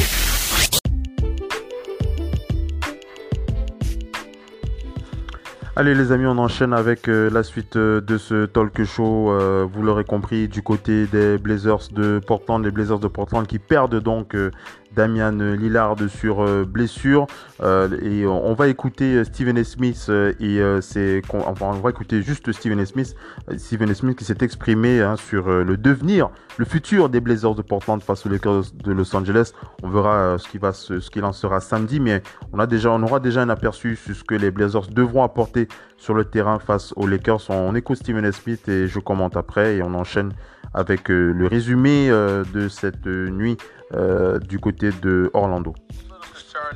Allez 5.79 5.95
les 5.95 6.11
amis, 6.11 6.25
on 6.25 6.39
enchaîne 6.39 6.73
avec 6.73 7.07
euh, 7.07 7.29
la 7.29 7.43
suite 7.43 7.77
euh, 7.77 8.01
de 8.01 8.17
ce 8.17 8.47
talk 8.47 8.83
show. 8.85 9.31
Euh, 9.31 9.67
vous 9.71 9.83
l'aurez 9.83 10.05
compris, 10.05 10.49
du 10.49 10.63
côté 10.63 11.07
des 11.07 11.37
Blazers 11.37 11.89
de 11.93 12.19
Portland, 12.19 12.65
les 12.65 12.71
Blazers 12.71 12.99
de 12.99 13.09
Portland 13.09 13.47
qui 13.47 13.59
perdent 13.59 14.01
donc 14.01 14.35
Damian 14.97 15.33
Lillard 15.33 15.97
sur 16.09 16.45
blessure. 16.67 17.27
et 17.63 18.27
on 18.27 18.55
va 18.55 18.69
écouter 18.69 19.23
Steven 19.25 19.63
Smith 19.63 20.11
et 20.41 20.61
c'est 20.81 21.23
enfin, 21.33 21.67
on 21.67 21.81
va 21.81 21.91
écouter 21.91 22.23
juste 22.23 22.51
Steven 22.53 22.85
Smith. 22.87 23.15
Steven 23.57 23.95
Smith 23.95 24.19
qui 24.19 24.25
s'est 24.25 24.39
exprimé 24.41 25.01
hein, 25.01 25.17
sur 25.17 25.49
le 25.49 25.77
devenir, 25.77 26.31
le 26.57 26.65
futur 26.65 27.09
des 27.09 27.21
Blazers 27.21 27.55
de 27.55 27.63
Portland 27.63 28.03
face 28.03 28.27
aux 28.27 28.29
Lakers 28.29 28.73
de 28.73 28.93
Los 28.93 29.15
Angeles. 29.15 29.53
On 29.83 29.91
verra 29.91 30.39
ce 30.39 30.49
qui 30.49 30.59
va 30.59 30.73
ce 30.73 31.11
qu'il 31.11 31.25
en 31.25 31.33
sera 31.33 31.61
samedi, 31.61 32.01
mais 32.01 32.23
on 32.53 32.59
a 32.59 32.67
déjà 32.67 32.91
on 32.91 33.03
aura 33.03 33.21
déjà 33.21 33.43
un 33.43 33.49
aperçu 33.49 33.97
sur 33.97 34.15
ce 34.15 34.25
que 34.25 34.35
les 34.35 34.51
Blazers 34.51 34.89
devront 34.89 35.23
apporter 35.23 35.69
sur 35.97 36.15
le 36.15 36.25
terrain 36.25 36.59
face 36.59 36.93
aux 36.97 37.07
Lakers. 37.07 37.51
On 37.51 37.75
écoute 37.75 37.99
Steven 37.99 38.31
Smith 38.33 38.69
et 38.69 38.87
je 38.87 38.99
commente 38.99 39.37
après 39.37 39.77
et 39.77 39.83
on 39.83 39.95
enchaîne 39.95 40.33
avec 40.75 41.11
euh, 41.11 41.33
le 41.33 41.47
résumé 41.47 42.09
euh, 42.11 42.45
de 42.53 42.69
cette 42.69 43.07
nuit 43.07 43.57
euh, 43.95 44.39
du 44.39 44.59
côté 44.59 44.91
de 44.91 45.31
Orlando. 45.35 45.75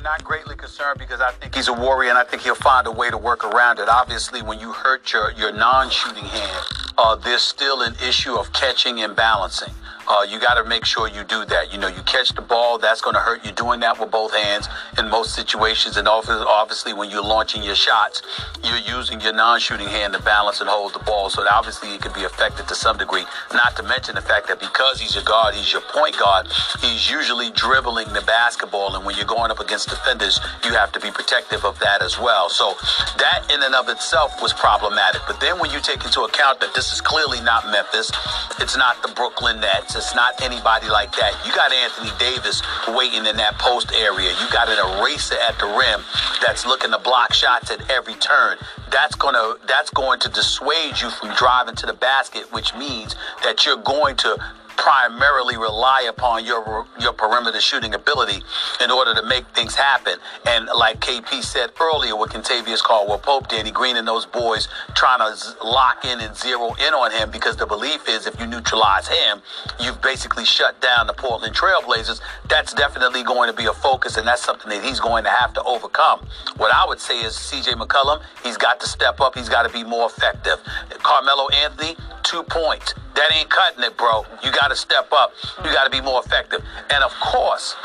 Not 0.03 0.23
greatly 0.23 0.55
concerned 0.55 0.99
because 0.99 1.21
I 1.21 1.31
think 1.31 1.53
he's 1.53 1.67
a 1.67 1.73
warrior 1.73 2.09
and 2.09 2.17
I 2.17 2.23
think 2.23 2.43
he'll 2.43 2.55
find 2.55 2.87
a 2.87 2.91
way 2.91 3.09
to 3.09 3.17
work 3.17 3.43
around 3.43 3.77
it. 3.77 3.89
Obviously, 3.89 4.41
when 4.41 4.59
you 4.59 4.71
hurt 4.71 5.11
your, 5.11 5.31
your 5.33 5.51
non 5.51 5.89
shooting 5.89 6.23
hand, 6.23 6.65
uh, 6.97 7.15
there's 7.15 7.41
still 7.41 7.81
an 7.81 7.95
issue 8.07 8.35
of 8.35 8.53
catching 8.53 9.01
and 9.01 9.15
balancing. 9.15 9.73
Uh, 10.07 10.25
you 10.27 10.39
got 10.39 10.55
to 10.55 10.63
make 10.67 10.85
sure 10.85 11.07
you 11.07 11.23
do 11.23 11.45
that. 11.45 11.71
You 11.71 11.79
know, 11.79 11.87
you 11.87 12.01
catch 12.03 12.29
the 12.29 12.41
ball, 12.41 12.77
that's 12.77 13.01
going 13.01 13.15
to 13.15 13.19
hurt 13.19 13.45
you 13.45 13.51
doing 13.51 13.79
that 13.81 13.99
with 13.99 14.11
both 14.11 14.33
hands 14.33 14.67
in 14.97 15.09
most 15.09 15.35
situations. 15.35 15.97
And 15.97 16.07
obviously, 16.07 16.93
when 16.93 17.09
you're 17.09 17.23
launching 17.23 17.63
your 17.63 17.75
shots, 17.75 18.21
you're 18.63 18.77
using 18.77 19.21
your 19.21 19.33
non-shooting 19.33 19.87
hand 19.87 20.13
to 20.13 20.21
balance 20.21 20.61
and 20.61 20.69
hold 20.69 20.93
the 20.93 20.99
ball. 20.99 21.29
So 21.29 21.45
obviously, 21.47 21.93
it 21.93 22.01
could 22.01 22.13
be 22.13 22.23
affected 22.23 22.67
to 22.67 22.75
some 22.75 22.97
degree. 22.97 23.25
Not 23.53 23.75
to 23.77 23.83
mention 23.83 24.15
the 24.15 24.21
fact 24.21 24.47
that 24.47 24.59
because 24.59 24.99
he's 24.99 25.15
your 25.15 25.23
guard, 25.23 25.55
he's 25.55 25.71
your 25.71 25.81
point 25.93 26.17
guard, 26.17 26.47
he's 26.81 27.09
usually 27.09 27.51
dribbling 27.51 28.11
the 28.13 28.21
basketball. 28.21 28.95
And 28.95 29.05
when 29.05 29.15
you're 29.15 29.25
going 29.25 29.51
up 29.51 29.59
against 29.59 29.89
defenders, 29.89 30.39
you 30.65 30.73
have 30.73 30.91
to 30.93 30.99
be 30.99 31.11
protective 31.11 31.63
of 31.65 31.79
that 31.79 32.01
as 32.01 32.19
well. 32.19 32.49
So 32.49 32.73
that 33.17 33.45
in 33.53 33.61
and 33.63 33.75
of 33.75 33.89
itself 33.89 34.41
was 34.41 34.53
problematic. 34.53 35.21
But 35.27 35.39
then 35.39 35.59
when 35.59 35.71
you 35.71 35.79
take 35.79 36.03
into 36.03 36.21
account 36.21 36.59
that 36.59 36.73
this 36.73 36.91
is 36.93 37.01
clearly 37.01 37.41
not 37.41 37.65
Memphis, 37.71 38.11
it's 38.59 38.75
not 38.77 39.01
the 39.01 39.13
Brooklyn 39.13 39.59
Nets, 39.59 39.95
it's 40.01 40.15
not 40.15 40.41
anybody 40.41 40.89
like 40.89 41.11
that. 41.17 41.39
You 41.45 41.53
got 41.53 41.71
Anthony 41.71 42.09
Davis 42.17 42.61
waiting 42.87 43.27
in 43.27 43.37
that 43.37 43.59
post 43.59 43.93
area. 43.93 44.31
You 44.31 44.49
got 44.51 44.67
an 44.67 44.79
eraser 44.97 45.35
at 45.47 45.59
the 45.59 45.67
rim 45.67 46.01
that's 46.41 46.65
looking 46.65 46.89
to 46.89 46.97
block 46.97 47.33
shots 47.33 47.69
at 47.69 47.87
every 47.89 48.15
turn. 48.15 48.57
That's 48.91 49.13
gonna 49.15 49.55
that's 49.67 49.91
going 49.91 50.19
to 50.21 50.29
dissuade 50.29 50.99
you 50.99 51.11
from 51.11 51.35
driving 51.35 51.75
to 51.75 51.85
the 51.85 51.93
basket, 51.93 52.51
which 52.51 52.73
means 52.73 53.15
that 53.43 53.63
you're 53.65 53.77
going 53.77 54.15
to 54.17 54.37
primarily 54.81 55.57
rely 55.57 56.07
upon 56.09 56.43
your 56.43 56.87
your 56.99 57.13
perimeter 57.13 57.61
shooting 57.61 57.93
ability 57.93 58.41
in 58.83 58.89
order 58.89 59.13
to 59.13 59.21
make 59.27 59.45
things 59.53 59.75
happen. 59.75 60.15
And 60.47 60.65
like 60.75 60.99
KP 60.99 61.43
said 61.43 61.69
earlier, 61.79 62.15
what 62.15 62.31
Contavious 62.31 62.81
Caldwell 62.81 63.19
Pope, 63.19 63.47
Danny 63.47 63.69
Green, 63.69 63.95
and 63.95 64.07
those 64.07 64.25
boys 64.25 64.67
trying 64.95 65.19
to 65.19 65.63
lock 65.63 66.03
in 66.03 66.19
and 66.19 66.35
zero 66.35 66.73
in 66.73 66.95
on 66.95 67.11
him 67.11 67.29
because 67.29 67.57
the 67.57 67.67
belief 67.67 68.09
is 68.09 68.25
if 68.25 68.39
you 68.39 68.47
neutralize 68.47 69.07
him, 69.07 69.41
you've 69.79 70.01
basically 70.01 70.45
shut 70.45 70.81
down 70.81 71.05
the 71.05 71.13
Portland 71.13 71.53
Trailblazers. 71.53 72.19
That's 72.49 72.73
definitely 72.73 73.21
going 73.21 73.51
to 73.51 73.55
be 73.55 73.65
a 73.65 73.73
focus, 73.73 74.17
and 74.17 74.27
that's 74.27 74.43
something 74.43 74.69
that 74.69 74.83
he's 74.83 74.99
going 74.99 75.23
to 75.25 75.29
have 75.29 75.53
to 75.53 75.63
overcome. 75.63 76.25
What 76.57 76.73
I 76.73 76.87
would 76.87 76.99
say 76.99 77.19
is 77.21 77.33
CJ 77.33 77.79
McCullum, 77.79 78.19
he's 78.43 78.57
got 78.57 78.79
to 78.79 78.87
step 78.87 79.21
up. 79.21 79.35
He's 79.35 79.49
got 79.49 79.61
to 79.61 79.69
be 79.69 79.83
more 79.83 80.07
effective. 80.07 80.57
Carmelo 81.03 81.49
Anthony, 81.49 81.95
two 82.31 82.43
points. 82.43 82.95
That 83.15 83.29
ain't 83.33 83.49
cutting 83.49 83.83
it, 83.83 83.97
bro. 83.97 84.25
You 84.41 84.51
got 84.53 84.69
to 84.69 84.75
step 84.75 85.11
up. 85.11 85.33
You 85.65 85.73
got 85.73 85.83
to 85.83 85.89
be 85.89 85.99
more 85.99 86.21
effective. 86.25 86.63
And 86.89 87.03
of 87.03 87.11
course, 87.19 87.75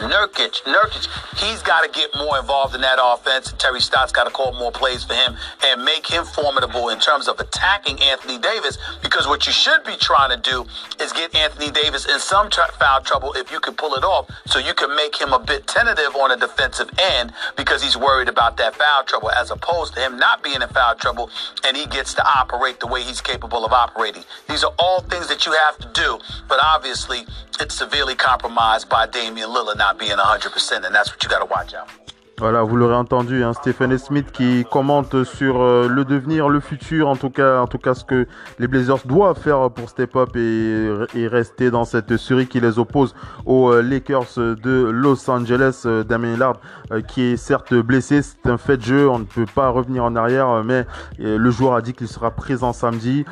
Nurkic, 0.00 0.62
Nurkic, 0.64 1.08
he's 1.38 1.62
got 1.62 1.80
to 1.82 1.90
get 1.90 2.10
more 2.16 2.38
involved 2.38 2.74
in 2.74 2.82
that 2.82 2.98
offense. 3.02 3.54
Terry 3.58 3.80
Stotts 3.80 4.12
got 4.12 4.24
to 4.24 4.30
call 4.30 4.52
more 4.52 4.70
plays 4.70 5.04
for 5.04 5.14
him 5.14 5.36
and 5.64 5.84
make 5.84 6.06
him 6.06 6.24
formidable 6.24 6.90
in 6.90 6.98
terms 7.00 7.28
of 7.28 7.40
attacking 7.40 7.98
Anthony 8.02 8.38
Davis. 8.38 8.76
Because 9.02 9.26
what 9.26 9.46
you 9.46 9.52
should 9.52 9.82
be 9.84 9.96
trying 9.96 10.30
to 10.30 10.50
do 10.50 10.66
is 11.00 11.12
get 11.12 11.34
Anthony 11.34 11.70
Davis 11.70 12.06
in 12.06 12.18
some 12.18 12.50
foul 12.50 13.00
trouble 13.00 13.32
if 13.34 13.50
you 13.50 13.58
can 13.58 13.74
pull 13.74 13.94
it 13.94 14.04
off, 14.04 14.30
so 14.46 14.58
you 14.58 14.74
can 14.74 14.94
make 14.94 15.18
him 15.18 15.32
a 15.32 15.38
bit 15.38 15.66
tentative 15.66 16.14
on 16.16 16.30
a 16.30 16.36
defensive 16.36 16.90
end 16.98 17.32
because 17.56 17.82
he's 17.82 17.96
worried 17.96 18.28
about 18.28 18.56
that 18.58 18.74
foul 18.76 19.02
trouble, 19.04 19.30
as 19.30 19.50
opposed 19.50 19.94
to 19.94 20.00
him 20.00 20.18
not 20.18 20.42
being 20.42 20.60
in 20.60 20.68
foul 20.68 20.94
trouble 20.94 21.30
and 21.66 21.76
he 21.76 21.86
gets 21.86 22.14
to 22.14 22.24
operate 22.26 22.80
the 22.80 22.86
way 22.86 23.02
he's 23.02 23.20
capable 23.20 23.64
of 23.64 23.72
operating. 23.72 24.24
These 24.48 24.62
are 24.62 24.72
all 24.78 25.00
things 25.00 25.28
that 25.28 25.46
you 25.46 25.52
have 25.52 25.78
to 25.78 25.90
do, 25.94 26.18
but 26.48 26.58
obviously 26.62 27.26
it's 27.58 27.74
severely 27.74 28.14
compromised 28.14 28.88
by 28.88 29.06
Damian 29.06 29.48
Lillard 29.48 29.78
not 29.86 30.00
being 30.00 30.16
100%, 30.16 30.84
and 30.84 30.92
that's 30.92 31.12
what 31.12 31.22
you 31.22 31.28
got 31.28 31.38
to 31.38 31.44
watch 31.44 31.72
out. 31.72 32.05
Voilà, 32.38 32.62
vous 32.62 32.76
l'aurez 32.76 32.94
entendu, 32.94 33.42
hein, 33.42 33.54
Stephen 33.54 33.96
Smith 33.96 34.30
qui 34.30 34.66
commente 34.70 35.24
sur 35.24 35.62
euh, 35.62 35.88
le 35.88 36.04
devenir, 36.04 36.50
le 36.50 36.60
futur, 36.60 37.08
en 37.08 37.16
tout 37.16 37.30
cas, 37.30 37.62
en 37.62 37.66
tout 37.66 37.78
cas 37.78 37.94
ce 37.94 38.04
que 38.04 38.26
les 38.58 38.68
Blazers 38.68 39.06
doivent 39.06 39.40
faire 39.40 39.70
pour 39.70 39.88
step 39.88 40.14
up 40.16 40.36
et, 40.36 40.86
et 41.14 41.28
rester 41.28 41.70
dans 41.70 41.86
cette 41.86 42.18
série 42.18 42.46
qui 42.46 42.60
les 42.60 42.78
oppose 42.78 43.14
aux 43.46 43.72
euh, 43.72 43.80
Lakers 43.80 44.36
de 44.36 44.90
Los 44.90 45.30
Angeles. 45.30 45.84
Euh, 45.86 46.04
Damien 46.04 46.34
Lillard 46.34 46.60
qui 47.08 47.22
est 47.22 47.36
certes 47.38 47.72
blessé, 47.72 48.20
c'est 48.20 48.50
un 48.50 48.58
fait 48.58 48.76
de 48.76 48.82
jeu, 48.82 49.08
on 49.08 49.18
ne 49.20 49.24
peut 49.24 49.46
pas 49.46 49.70
revenir 49.70 50.04
en 50.04 50.14
arrière, 50.14 50.62
mais 50.62 50.86
le 51.18 51.50
joueur 51.50 51.74
a 51.74 51.80
dit 51.80 51.94
qu'il 51.94 52.06
sera 52.06 52.30
présent 52.30 52.72
samedi. 52.72 53.24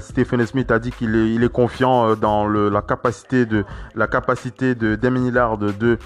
Stephen 0.00 0.46
Smith 0.46 0.70
a 0.70 0.78
dit 0.78 0.90
qu'il 0.90 1.14
est, 1.14 1.34
il 1.34 1.44
est 1.44 1.52
confiant 1.52 2.14
dans 2.14 2.46
le, 2.46 2.70
la 2.70 2.80
capacité 2.80 3.44
de 3.44 3.64
la 3.94 4.06
capacité 4.06 4.74
de 4.74 4.94
Damien 4.94 5.20
Lillard 5.20 5.58
de, 5.58 5.72
de, 5.72 5.98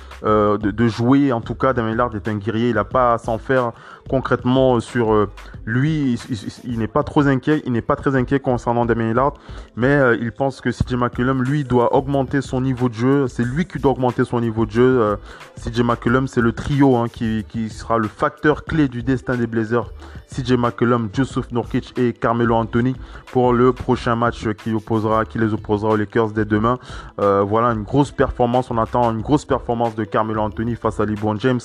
de, 0.56 0.88
jouer. 0.88 1.32
En 1.32 1.40
tout 1.40 1.54
cas, 1.54 1.72
Damien 1.72 1.92
Lillard 1.92 2.16
est 2.16 2.26
un 2.26 2.37
guerrier, 2.38 2.70
il 2.70 2.74
n'a 2.74 2.84
pas 2.84 3.14
à 3.14 3.18
s'en 3.18 3.38
faire 3.38 3.72
concrètement 4.08 4.80
sur 4.80 5.12
euh, 5.12 5.28
lui. 5.64 6.18
Il, 6.64 6.78
n'est 6.78 6.88
pas 6.88 7.02
trop 7.02 7.26
inquiet, 7.26 7.62
il 7.66 7.72
n'est 7.72 7.82
pas 7.82 7.96
très 7.96 8.16
inquiet 8.16 8.40
concernant 8.40 8.86
Damien 8.86 9.08
Lillard, 9.08 9.34
mais 9.76 9.88
euh, 9.88 10.16
il 10.20 10.32
pense 10.32 10.60
que 10.60 10.70
CJ 10.70 10.94
McCollum, 10.94 11.42
lui, 11.42 11.64
doit 11.64 11.94
augmenter 11.94 12.40
son 12.40 12.60
niveau 12.60 12.88
de 12.88 12.94
jeu. 12.94 13.28
C'est 13.28 13.44
lui 13.44 13.66
qui 13.66 13.78
doit 13.78 13.92
augmenter 13.92 14.24
son 14.24 14.40
niveau 14.40 14.66
de 14.66 14.70
jeu. 14.70 15.00
Euh, 15.00 15.16
CJ 15.56 15.82
McCollum, 15.82 16.26
c'est 16.26 16.40
le 16.40 16.52
trio 16.52 16.96
hein, 16.96 17.06
qui, 17.08 17.44
sera 17.68 17.98
le 17.98 18.08
facteur 18.08 18.64
clé 18.64 18.88
du 18.88 19.02
destin 19.02 19.36
des 19.36 19.46
Blazers. 19.46 19.92
CJ 20.32 20.56
McCollum, 20.56 21.08
Joseph 21.12 21.50
Nurkic 21.52 21.98
et 21.98 22.12
Carmelo 22.12 22.54
Anthony 22.54 22.94
pour 23.32 23.52
le 23.52 23.72
prochain 23.72 24.16
match 24.16 24.48
qui 24.54 24.72
opposera, 24.72 25.24
qui 25.24 25.38
les 25.38 25.52
opposera 25.52 25.92
aux 25.92 25.96
Lakers 25.96 26.30
dès 26.30 26.44
demain. 26.44 26.78
voilà 27.18 27.68
une 27.68 27.82
grosse 27.82 28.10
performance. 28.10 28.70
On 28.70 28.78
attend 28.78 29.10
une 29.12 29.22
grosse 29.22 29.44
performance 29.44 29.94
de 29.94 30.04
Carmelo 30.04 30.42
Anthony 30.42 30.76
face 30.76 31.00
à 31.00 31.04
LeBron 31.04 31.36
James. 31.38 31.60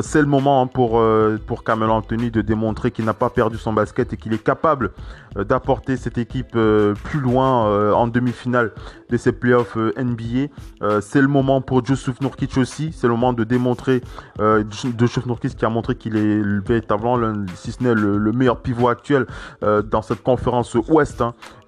c'est 0.00 0.20
le 0.20 0.26
moment 0.26 0.62
hein, 0.62 0.66
pour 0.66 1.02
pour 1.46 1.64
Carmelo 1.64 1.92
Anthony 1.92 2.30
de 2.30 2.42
démontrer 2.42 2.90
qu'il 2.90 3.04
n'a 3.04 3.14
pas 3.14 3.30
perdu 3.30 3.56
son 3.56 3.72
basket 3.72 4.12
et 4.12 4.16
qu'il 4.16 4.32
est 4.32 4.42
capable 4.42 4.88
euh, 4.88 4.90
d'apporter 5.44 5.96
cette 5.96 6.18
équipe 6.18 6.56
euh, 6.56 6.94
plus 6.94 7.20
loin 7.20 7.68
euh, 7.68 7.92
en 7.92 8.06
demi-finale 8.06 8.72
de 9.10 9.16
ces 9.16 9.32
playoffs 9.32 9.76
NBA. 9.76 10.48
c'est 11.00 11.20
le 11.20 11.28
moment 11.28 11.60
pour 11.60 11.84
Joseph 11.84 12.20
Nurkic 12.20 12.56
aussi. 12.58 12.92
C'est 12.92 13.06
le 13.06 13.14
moment 13.14 13.32
de 13.32 13.44
démontrer 13.44 14.02
Joseph 14.98 15.24
Nurkic 15.24 15.56
qui 15.56 15.64
a 15.64 15.70
montré 15.70 15.94
qu'il 15.94 16.16
est 16.16 16.42
véritablement, 16.66 17.18
si 17.54 17.72
ce 17.72 17.82
n'est 17.82 17.94
le, 17.94 18.32
meilleur 18.32 18.60
pivot 18.60 18.88
actuel 18.88 19.26
dans 19.62 20.02
cette 20.02 20.22
conférence 20.22 20.74
Ouest. 20.74 21.22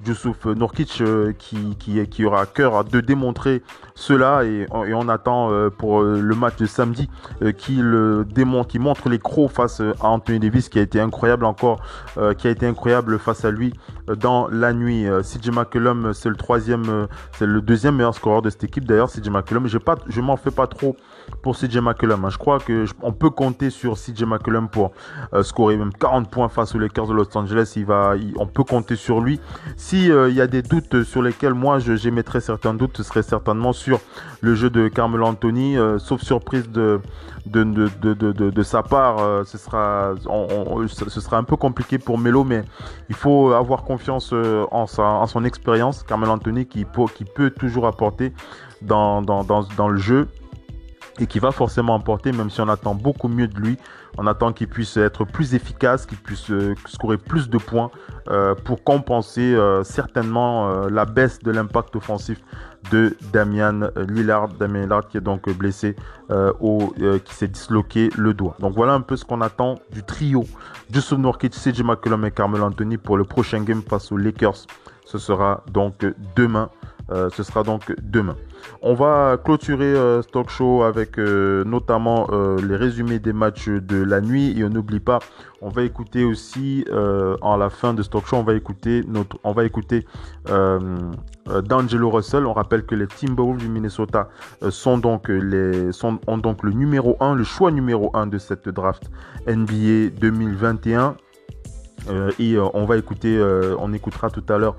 Youssouf 0.07 0.47
Nurkic 0.47 1.03
qui, 1.39 1.77
qui, 1.77 2.25
aura 2.25 2.43
à 2.43 2.47
cœur 2.47 2.85
de 2.85 3.01
démontrer 3.01 3.63
cela 3.95 4.45
et, 4.45 4.67
on 4.73 5.09
attend 5.09 5.51
pour 5.77 6.03
le 6.03 6.35
match 6.35 6.57
de 6.57 6.67
samedi 6.67 7.09
qu'il 7.59 8.25
démontre, 8.27 8.69
qui 8.69 8.79
montre 8.79 9.09
les 9.09 9.19
crocs 9.19 9.51
face 9.51 9.81
à 9.81 10.09
Anthony 10.09 10.39
Davis 10.39 10.69
qui 10.69 10.79
a 10.79 10.83
été 10.83 11.01
incroyable 11.01 11.45
encore, 11.45 11.83
qui 12.39 12.47
a 12.47 12.51
été 12.51 12.67
incroyable 12.67 13.19
face 13.19 13.45
à 13.45 13.51
lui 13.51 13.73
euh, 14.11 14.17
dans 14.17 14.49
la 14.49 14.73
nuit. 14.73 15.07
Euh, 15.07 15.23
CJ 15.23 15.51
McCollum, 15.51 16.13
c'est 16.13 16.29
le 16.29 16.37
troisième, 16.37 16.89
euh, 16.89 17.07
c'est 17.33 17.47
le 17.47 17.61
deuxième 17.61 17.97
meilleur 17.97 18.15
scoreur 18.15 18.43
de 18.43 18.51
cette 18.51 18.65
équipe. 18.65 18.85
D'ailleurs, 18.85 19.11
CJ 19.11 19.29
McCollum, 19.31 19.67
je 19.67 19.79
pas, 19.79 19.97
je 20.09 20.21
m'en 20.21 20.37
fais 20.37 20.51
pas 20.51 20.67
trop 20.67 20.97
pour 21.43 21.57
CJ 21.57 21.79
McCollum. 21.79 22.25
Hein. 22.25 22.31
Je 22.31 22.39
crois 22.39 22.59
que 22.59 22.85
on 23.03 23.13
peut 23.13 23.31
compter 23.31 23.71
sur 23.71 23.95
CJ 23.95 24.25
McCollum 24.25 24.69
pour 24.69 24.93
scorer 25.43 25.77
même 25.77 25.93
40 25.93 26.31
points 26.31 26.49
face 26.49 26.75
aux 26.75 26.79
Lakers 26.79 27.07
de 27.07 27.15
Los 27.15 27.37
Angeles. 27.37 27.79
On 28.37 28.47
peut 28.47 28.65
compter 28.65 28.97
sur 28.97 29.21
lui. 29.21 29.41
Il 29.98 30.35
y 30.35 30.40
a 30.40 30.46
des 30.46 30.62
doutes 30.62 31.03
sur 31.03 31.22
lesquels 31.22 31.55
moi 31.55 31.79
j'émettrais 31.79 32.40
certains 32.40 32.74
doutes, 32.74 32.96
ce 32.96 33.03
serait 33.03 33.22
certainement 33.22 33.72
sur 33.72 34.00
le 34.40 34.55
jeu 34.55 34.70
de 34.70 34.88
Carmelo 34.88 35.26
Anthony, 35.26 35.76
sauf 35.98 36.22
surprise 36.22 36.68
de 36.70 37.00
sa 38.62 38.83
part, 38.83 39.46
ce 39.46 39.59
sera, 39.59 40.14
ce 40.16 41.20
sera 41.20 41.37
un 41.38 41.44
peu 41.44 41.57
compliqué 41.57 41.98
pour 41.98 42.18
Melo, 42.18 42.44
mais 42.44 42.62
il 43.09 43.14
faut 43.14 43.53
avoir 43.53 43.85
confiance 43.85 44.31
euh, 44.33 44.64
en, 44.70 44.87
sa, 44.87 45.03
en 45.03 45.26
son 45.26 45.44
expérience. 45.44 46.03
Carmel 46.03 46.31
Anthony 46.31 46.66
qui 46.66 46.85
peut, 46.85 47.07
qui 47.14 47.24
peut 47.24 47.50
toujours 47.50 47.87
apporter 47.87 48.33
dans 48.83 49.20
le 49.88 49.96
jeu 49.96 50.29
et 51.18 51.27
qui 51.27 51.38
va 51.38 51.51
forcément 51.51 51.96
apporter, 51.96 52.33
même 52.33 52.51
si 52.51 52.61
on 52.61 52.68
attend 52.68 52.94
beaucoup 52.94 53.29
mieux 53.29 53.49
de 53.49 53.59
lui. 53.59 53.77
On 54.18 54.27
attend 54.27 54.53
qu'il 54.53 54.68
puisse 54.68 54.96
être 54.96 55.25
plus 55.25 55.55
efficace, 55.55 56.07
qu'il 56.07 56.18
puisse 56.18 56.51
euh, 56.51 56.75
scorer 56.87 57.16
plus 57.16 57.49
de 57.49 57.59
points 57.59 57.90
euh, 58.29 58.55
pour 58.55 58.83
compenser 58.83 59.57
certainement 59.83 60.87
la 60.88 61.05
baisse 61.05 61.38
de 61.40 61.51
l'impact 61.51 61.96
offensif 61.96 62.40
de 62.90 63.16
Damian 63.33 63.90
Lillard. 64.09 64.49
Damien 64.49 64.83
Lillard 64.83 65.09
qui 65.09 65.18
est 65.18 65.23
donc 65.23 65.49
blessé 65.51 65.96
au, 66.61 66.92
qui 67.25 67.35
s'est 67.35 67.49
disloqué 67.49 68.11
le 68.16 68.35
doigt. 68.35 68.57
Donc 68.61 68.75
voilà 68.75 68.94
un 68.94 69.01
peu 69.01 69.16
ce 69.16 69.25
qu'on 69.25 69.40
attend 69.40 69.77
du 69.92 70.03
trio 70.03 70.44
Jusuf 70.92 71.18
Nurkic, 71.18 71.53
CJ 71.53 71.83
McCollum 71.85 72.25
et 72.25 72.33
Carmelo 72.33 72.64
Anthony 72.64 72.96
pour 72.96 73.16
le 73.16 73.23
prochain 73.23 73.61
game 73.62 73.83
face 73.83 74.11
aux 74.11 74.16
Lakers. 74.16 74.66
Ce 75.05 75.18
sera 75.18 75.62
donc 75.73 76.05
demain. 76.35 76.68
Ce 77.11 77.42
sera 77.42 77.62
donc 77.62 77.94
demain. 78.03 78.37
On 78.83 78.94
va 78.94 79.38
clôturer 79.42 79.85
euh, 79.85 80.23
ce 80.23 80.29
talk 80.29 80.51
show 80.51 80.83
avec 80.83 81.18
euh, 81.18 81.64
notamment 81.64 82.29
euh, 82.31 82.61
les 82.61 82.77
résumés 82.77 83.18
des 83.18 83.33
matchs 83.33 83.68
de 83.68 84.03
la 84.03 84.20
nuit 84.20 84.59
et 84.59 84.64
on 84.64 84.70
n'oublie 84.70 85.01
pas, 85.01 85.18
on 85.61 85.68
va 85.68 85.83
écouter 85.83 86.25
aussi 86.25 86.85
en 86.90 87.57
la 87.57 87.68
fin 87.68 87.92
de 87.92 88.03
ce 88.03 88.09
talk 88.09 88.27
show, 88.27 88.37
on 88.37 88.42
va 88.42 88.55
écouter 88.55 89.05
notre, 89.07 89.38
on 89.44 89.53
va 89.53 89.64
écouter 89.64 90.07
D'Angelo 90.46 92.11
Russell. 92.11 92.46
On 92.46 92.53
rappelle 92.53 92.87
que 92.87 92.94
les 92.94 93.07
Timberwolves 93.07 93.59
du 93.59 93.68
Minnesota 93.68 94.31
sont 94.70 94.96
donc 94.96 95.29
les 95.29 95.92
sont 95.92 96.18
ont 96.27 96.38
donc 96.38 96.62
le 96.62 96.73
numéro 96.73 97.16
1, 97.20 97.35
le 97.35 97.44
choix 97.44 97.70
numéro 97.70 98.11
1 98.14 98.27
de 98.29 98.38
cette 98.38 98.70
draft 98.70 99.11
NBA 99.46 100.16
2021. 100.18 101.16
Euh, 102.09 102.31
et 102.39 102.55
euh, 102.55 102.67
on 102.75 102.85
va 102.85 102.97
écouter, 102.97 103.37
euh, 103.37 103.77
on 103.79 103.93
écoutera 103.93 104.31
tout 104.31 104.45
à 104.49 104.59
l'heure 104.59 104.77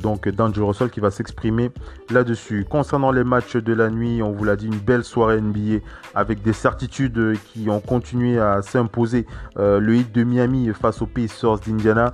donc 0.00 0.28
D'Angelo 0.28 0.68
Russell 0.68 0.90
qui 0.90 1.00
va 1.00 1.10
s'exprimer 1.10 1.70
là-dessus. 2.10 2.66
Concernant 2.68 3.10
les 3.10 3.24
matchs 3.24 3.56
de 3.56 3.72
la 3.72 3.90
nuit, 3.90 4.22
on 4.22 4.30
vous 4.32 4.44
l'a 4.44 4.56
dit, 4.56 4.66
une 4.66 4.78
belle 4.78 5.04
soirée 5.04 5.40
NBA 5.40 5.78
avec 6.14 6.42
des 6.42 6.52
certitudes 6.52 7.36
qui 7.46 7.68
ont 7.70 7.80
continué 7.80 8.38
à 8.38 8.62
s'imposer. 8.62 9.26
le 9.56 9.94
hit 9.94 10.12
de 10.12 10.22
Miami 10.22 10.70
face 10.74 11.00
aux 11.00 11.06
Pacers 11.06 11.58
d'Indiana, 11.60 12.12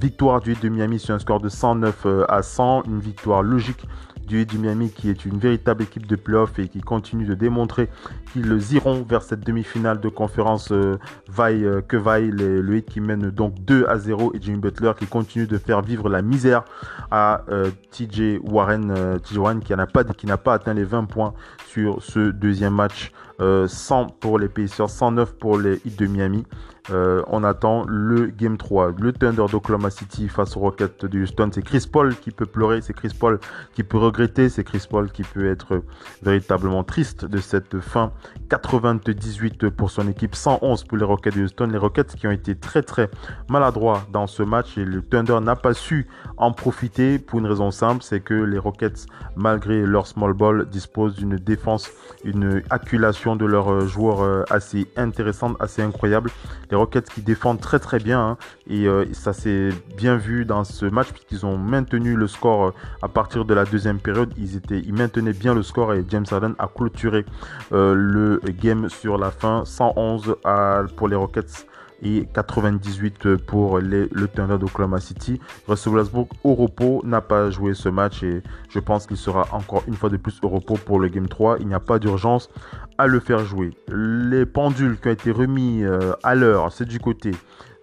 victoire 0.00 0.40
du 0.40 0.52
hit 0.52 0.62
de 0.62 0.68
Miami 0.68 0.98
sur 0.98 1.14
un 1.14 1.18
score 1.18 1.40
de 1.40 1.48
109 1.48 2.06
à 2.28 2.42
100, 2.42 2.84
une 2.86 3.00
victoire 3.00 3.42
logique 3.42 3.86
du, 4.26 4.46
du 4.46 4.58
Miami 4.58 4.90
qui 4.90 5.08
est 5.08 5.24
une 5.24 5.38
véritable 5.38 5.82
équipe 5.82 6.06
de 6.06 6.16
playoff 6.16 6.58
et 6.58 6.68
qui 6.68 6.80
continue 6.80 7.24
de 7.24 7.34
démontrer 7.34 7.88
qu'ils 8.32 8.72
iront 8.72 9.02
vers 9.08 9.22
cette 9.22 9.40
demi-finale 9.40 10.00
de 10.00 10.08
conférence 10.08 10.72
euh, 10.72 10.98
vaille 11.28 11.64
euh, 11.64 11.80
que 11.80 11.96
vaille 11.96 12.30
le 12.30 12.76
hit 12.76 12.86
qui 12.86 13.00
mène 13.00 13.30
donc 13.30 13.54
2 13.60 13.86
à 13.88 13.98
0 13.98 14.32
et 14.34 14.38
Jimmy 14.40 14.58
Butler 14.58 14.92
qui 14.98 15.06
continue 15.06 15.46
de 15.46 15.58
faire 15.58 15.82
vivre 15.82 16.08
la 16.08 16.22
misère 16.22 16.64
à 17.10 17.42
euh, 17.50 17.70
TJ 17.90 18.40
Warren, 18.42 19.18
TJ 19.20 19.38
Warren 19.38 19.60
qui 19.60 19.74
n'a 19.74 19.86
pas, 19.86 20.04
qui 20.04 20.26
n'a 20.26 20.36
pas 20.36 20.54
atteint 20.54 20.74
les 20.74 20.84
20 20.84 21.04
points 21.04 21.34
sur 21.68 22.02
ce 22.02 22.30
deuxième 22.30 22.74
match 22.74 23.12
100 23.38 24.16
pour 24.20 24.38
les 24.38 24.48
Pacers, 24.48 24.90
109 24.90 25.34
pour 25.34 25.58
les 25.58 25.80
Heat 25.84 25.98
de 25.98 26.06
Miami. 26.06 26.44
Euh, 26.90 27.22
on 27.26 27.42
attend 27.42 27.84
le 27.88 28.26
Game 28.26 28.56
3. 28.56 28.94
Le 28.98 29.12
Thunder 29.12 29.46
d'Oklahoma 29.50 29.90
City 29.90 30.28
face 30.28 30.56
aux 30.56 30.60
Rockets 30.60 31.04
de 31.04 31.18
Houston. 31.20 31.50
C'est 31.52 31.62
Chris 31.62 31.86
Paul 31.90 32.14
qui 32.14 32.30
peut 32.30 32.46
pleurer, 32.46 32.80
c'est 32.80 32.92
Chris 32.92 33.12
Paul 33.18 33.40
qui 33.74 33.82
peut 33.82 33.98
regretter, 33.98 34.48
c'est 34.48 34.64
Chris 34.64 34.86
Paul 34.88 35.10
qui 35.10 35.22
peut 35.22 35.50
être 35.50 35.82
véritablement 36.22 36.84
triste 36.84 37.24
de 37.24 37.38
cette 37.38 37.80
fin. 37.80 38.12
98 38.50 39.70
pour 39.70 39.90
son 39.90 40.08
équipe, 40.08 40.34
111 40.34 40.84
pour 40.84 40.96
les 40.96 41.04
Rockets 41.04 41.34
de 41.34 41.42
Houston. 41.42 41.66
Les 41.66 41.78
Rockets 41.78 42.14
qui 42.14 42.26
ont 42.26 42.32
été 42.32 42.54
très 42.54 42.82
très 42.82 43.10
maladroits 43.48 44.06
dans 44.12 44.26
ce 44.26 44.42
match 44.42 44.78
et 44.78 44.84
le 44.84 45.02
Thunder 45.02 45.40
n'a 45.42 45.56
pas 45.56 45.74
su 45.74 46.06
en 46.36 46.52
profiter 46.52 47.18
pour 47.18 47.40
une 47.40 47.46
raison 47.46 47.70
simple, 47.70 48.02
c'est 48.02 48.20
que 48.20 48.34
les 48.34 48.58
Rockets, 48.58 49.06
malgré 49.34 49.84
leur 49.84 50.06
small 50.06 50.34
ball, 50.34 50.68
disposent 50.68 51.16
d'une 51.16 51.36
défense, 51.36 51.90
une 52.24 52.62
acculation 52.70 53.25
de 53.34 53.44
leurs 53.44 53.88
joueurs 53.88 54.20
euh, 54.20 54.44
assez 54.50 54.86
intéressante, 54.96 55.56
assez 55.58 55.82
incroyable. 55.82 56.30
Les 56.70 56.76
Rockets 56.76 57.08
qui 57.08 57.22
défendent 57.22 57.60
très 57.60 57.78
très 57.78 57.98
bien 57.98 58.20
hein. 58.20 58.36
et 58.68 58.86
euh, 58.86 59.04
ça 59.12 59.32
s'est 59.32 59.70
bien 59.96 60.16
vu 60.16 60.44
dans 60.44 60.64
ce 60.64 60.86
match 60.86 61.12
puisqu'ils 61.12 61.46
ont 61.46 61.56
maintenu 61.56 62.16
le 62.16 62.26
score 62.26 62.66
euh, 62.66 62.74
à 63.02 63.08
partir 63.08 63.44
de 63.44 63.54
la 63.54 63.64
deuxième 63.64 63.98
période. 63.98 64.32
Ils 64.36 64.56
étaient, 64.56 64.80
ils 64.80 64.94
maintenaient 64.94 65.32
bien 65.32 65.54
le 65.54 65.62
score 65.62 65.94
et 65.94 66.04
James 66.08 66.26
Harden 66.30 66.54
a 66.58 66.68
clôturé 66.68 67.24
euh, 67.72 67.94
le 67.94 68.40
game 68.60 68.88
sur 68.88 69.18
la 69.18 69.30
fin 69.30 69.64
111 69.64 70.36
à, 70.44 70.82
pour 70.96 71.08
les 71.08 71.16
Rockets 71.16 71.66
et 72.02 72.26
98 72.34 73.36
pour 73.36 73.78
les, 73.78 74.08
le 74.12 74.28
Thunder 74.28 74.58
d'Oklahoma 74.58 75.00
City. 75.00 75.40
Russell 75.66 75.94
Westbrook 75.94 76.28
au 76.44 76.54
repos 76.54 77.00
n'a 77.04 77.20
pas 77.20 77.50
joué 77.50 77.74
ce 77.74 77.88
match 77.88 78.22
et 78.22 78.42
je 78.68 78.78
pense 78.78 79.06
qu'il 79.06 79.16
sera 79.16 79.46
encore 79.52 79.82
une 79.86 79.94
fois 79.94 80.10
de 80.10 80.16
plus 80.16 80.38
au 80.42 80.48
repos 80.48 80.74
pour 80.74 81.00
le 81.00 81.08
Game 81.08 81.28
3. 81.28 81.58
Il 81.60 81.68
n'y 81.68 81.74
a 81.74 81.80
pas 81.80 81.98
d'urgence 81.98 82.50
à 82.98 83.06
le 83.06 83.20
faire 83.20 83.44
jouer. 83.44 83.70
Les 83.88 84.46
pendules 84.46 84.98
qui 84.98 85.08
ont 85.08 85.12
été 85.12 85.30
remis 85.30 85.84
euh, 85.84 86.12
à 86.22 86.34
l'heure, 86.34 86.72
c'est 86.72 86.86
du 86.86 86.98
côté 86.98 87.32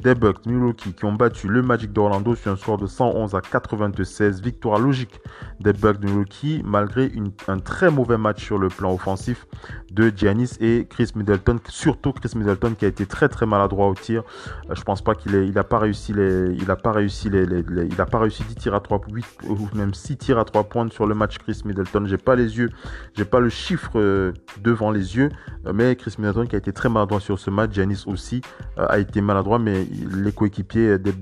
des 0.04 0.16
Bucks 0.16 0.46
Milwaukee 0.46 0.94
qui 0.94 1.06
ont 1.06 1.14
battu 1.14 1.48
le 1.48 1.62
Magic 1.62 1.94
d'Orlando 1.94 2.36
sur 2.36 2.52
un 2.52 2.58
score 2.58 2.78
de 2.78 2.88
111 2.88 3.36
à 3.36 3.42
96. 3.42 4.42
Victoire 4.42 4.78
logique 4.78 5.22
des 5.62 5.72
Bucks 5.72 6.00
de 6.00 6.08
Milwaukee 6.08 6.62
malgré 6.66 7.10
un 7.48 7.60
très 7.60 7.90
mauvais 7.90 8.18
match 8.18 8.44
sur 8.44 8.58
le 8.58 8.68
plan 8.68 8.94
offensif 8.94 9.48
de 9.92 10.12
Giannis 10.14 10.58
et 10.60 10.86
Chris 10.90 11.12
Middleton. 11.16 11.58
Surtout 11.70 12.12
Chris 12.12 12.32
Middleton 12.36 12.76
qui 12.78 12.84
a 12.84 12.90
été 12.90 13.06
très 13.06 13.30
très 13.30 13.46
maladroit 13.46 13.88
au 13.88 13.96
tir. 13.96 14.24
Euh, 14.70 14.76
je 14.76 14.84
pense 14.84 15.02
pas 15.02 15.16
qu'il 15.16 15.34
il 15.36 15.58
a 15.58 15.64
pas 15.64 15.80
réussi 15.80 16.12
les, 16.12 16.54
il 16.54 16.70
a 16.70 16.76
pas 16.76 16.92
réussi 16.92 17.30
les, 17.30 17.46
il 17.90 18.02
a 18.02 18.06
pas 18.06 18.20
réussi 18.20 18.44
10 18.44 18.56
tirs 18.56 18.76
à 18.76 18.82
3 18.82 19.02
8 19.10 19.26
ou 19.48 19.70
même 19.74 19.94
6 19.94 20.18
tirs 20.18 20.38
à 20.38 20.44
3 20.44 20.66
points 20.66 20.90
sur 20.90 21.08
le 21.08 21.16
match 21.16 21.38
Chris 21.38 21.62
Middleton. 21.64 22.06
J'ai 22.08 22.18
pas 22.18 22.36
les 22.36 22.58
yeux, 22.58 22.70
j'ai 23.16 23.26
pas 23.26 23.40
le 23.40 23.50
chiffre 23.50 23.92
euh, 23.96 24.34
devant 24.62 24.92
les 24.92 25.16
yeux, 25.16 25.30
euh, 25.66 25.72
mais 25.74 25.96
Chris 25.96 26.16
Middleton 26.18 26.46
qui 26.46 26.56
a 26.56 26.60
été 26.60 26.74
très 26.74 26.90
maladroit 26.90 27.22
sur 27.22 27.40
ce 27.40 27.50
match. 27.50 27.72
Giannis 27.72 28.04
aussi 28.06 28.42
a 28.76 29.00
été 29.00 29.22
maladroit, 29.22 29.60
mais 29.60 29.88
les 29.94 30.32
coéquipiers 30.32 30.98
des, 30.98 31.14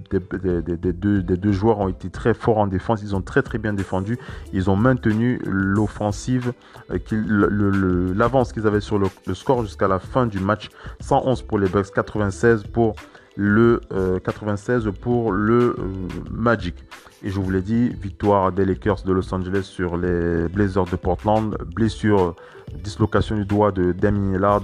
deux, 0.93 1.51
joueurs 1.51 1.79
ont 1.79 1.87
été 1.87 2.09
très 2.09 2.33
forts 2.33 2.57
en 2.57 2.67
défense. 2.67 3.01
Ils 3.01 3.15
ont 3.15 3.21
très 3.21 3.41
très 3.41 3.57
bien 3.57 3.73
défendu. 3.73 4.17
Ils 4.53 4.69
ont 4.69 4.75
maintenu 4.75 5.41
l'offensive, 5.45 6.53
euh, 6.91 8.13
l'avance 8.15 8.53
qu'ils 8.53 8.67
avaient 8.67 8.81
sur 8.81 8.99
le, 8.99 9.09
score 9.33 9.63
jusqu'à 9.63 9.87
la 9.87 9.99
fin 9.99 10.25
du 10.25 10.39
match. 10.39 10.69
111 10.99 11.43
pour 11.43 11.59
les 11.59 11.67
Bucks, 11.67 11.91
96 11.93 12.63
pour 12.63 12.95
le 13.35 13.81
96 14.23 14.87
euh, 14.87 14.91
pour 14.91 15.31
le 15.31 15.75
euh, 15.77 15.85
Magic. 16.29 16.75
Et 17.23 17.29
je 17.29 17.39
vous 17.39 17.51
l'ai 17.51 17.61
dit, 17.61 17.89
victoire 17.89 18.51
des 18.51 18.65
Lakers 18.65 19.03
de 19.03 19.13
Los 19.13 19.31
Angeles 19.33 19.63
sur 19.63 19.95
les 19.95 20.47
Blazers 20.47 20.85
de 20.85 20.95
Portland, 20.95 21.55
blessure, 21.75 22.35
dislocation 22.83 23.35
du 23.35 23.45
doigt 23.45 23.71
de 23.71 23.91
Damien 23.91 24.33
Lillard, 24.33 24.63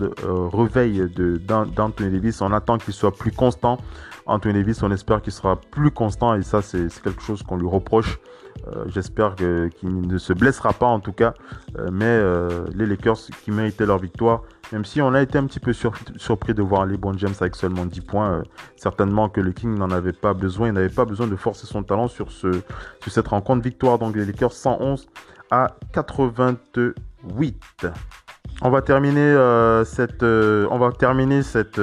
réveil 0.52 1.08
d'Anthony 1.46 2.10
Davis. 2.10 2.42
On 2.42 2.52
attend 2.52 2.80
qu'il 2.80 2.96
soit 2.96 3.16
plus 3.16 3.32
constant. 3.32 3.78
Anthony 4.26 4.56
Davis, 4.56 4.82
on 4.82 4.92
espère 4.92 5.22
qu'il 5.22 5.34
sera 5.34 5.56
plus 5.56 5.92
constant 5.92 6.34
et 6.34 6.42
ça, 6.42 6.62
c'est 6.64 6.88
quelque 7.04 7.22
chose 7.22 7.44
qu'on 7.44 7.58
lui 7.58 7.68
reproche. 7.68 8.20
Euh, 8.76 8.86
j'espère 8.88 9.36
qu'il 9.36 10.02
ne 10.02 10.18
se 10.18 10.34
blessera 10.34 10.74
pas 10.74 10.86
en 10.86 11.00
tout 11.00 11.14
cas. 11.14 11.34
Euh, 11.78 11.90
mais 11.92 12.06
euh, 12.06 12.66
les 12.74 12.86
Lakers 12.86 13.18
qui 13.44 13.52
méritaient 13.52 13.86
leur 13.86 14.00
victoire, 14.00 14.42
même 14.72 14.86
si 14.86 15.02
on 15.02 15.14
a 15.14 15.22
été 15.22 15.38
un 15.38 15.46
petit 15.46 15.60
peu 15.60 15.74
surpris 15.74 16.54
de 16.54 16.62
voir 16.62 16.86
LeBron 16.86 17.18
James 17.18 17.34
avec 17.40 17.56
seulement 17.56 17.86
10 17.86 18.02
points, 18.02 18.44
certainement 18.76 19.30
que 19.30 19.42
le 19.42 19.52
King 19.52 19.78
n'en 19.78 19.92
avait 19.92 20.14
pas 20.14 20.34
besoin. 20.34 20.68
Il 20.68 20.74
n'avait 20.74 20.90
pas 20.90 21.06
besoin 21.06 21.28
de 21.28 21.36
forcer 21.36 21.68
son 21.68 21.84
talent 21.84 22.08
sur, 22.08 22.32
ce, 22.32 22.62
sur 23.02 23.12
cette 23.12 23.28
rencontre. 23.28 23.64
Victoire 23.64 24.00
donc 24.00 24.16
les 24.16 24.26
Lakers 24.26 24.54
111 24.54 25.08
à 25.52 25.76
88. 25.94 27.88
On 28.62 28.70
va 28.70 28.82
terminer 28.82 29.36
cette, 29.86 30.24
on 30.24 30.78
va 30.78 30.92
terminer 30.92 31.44
cette 31.44 31.80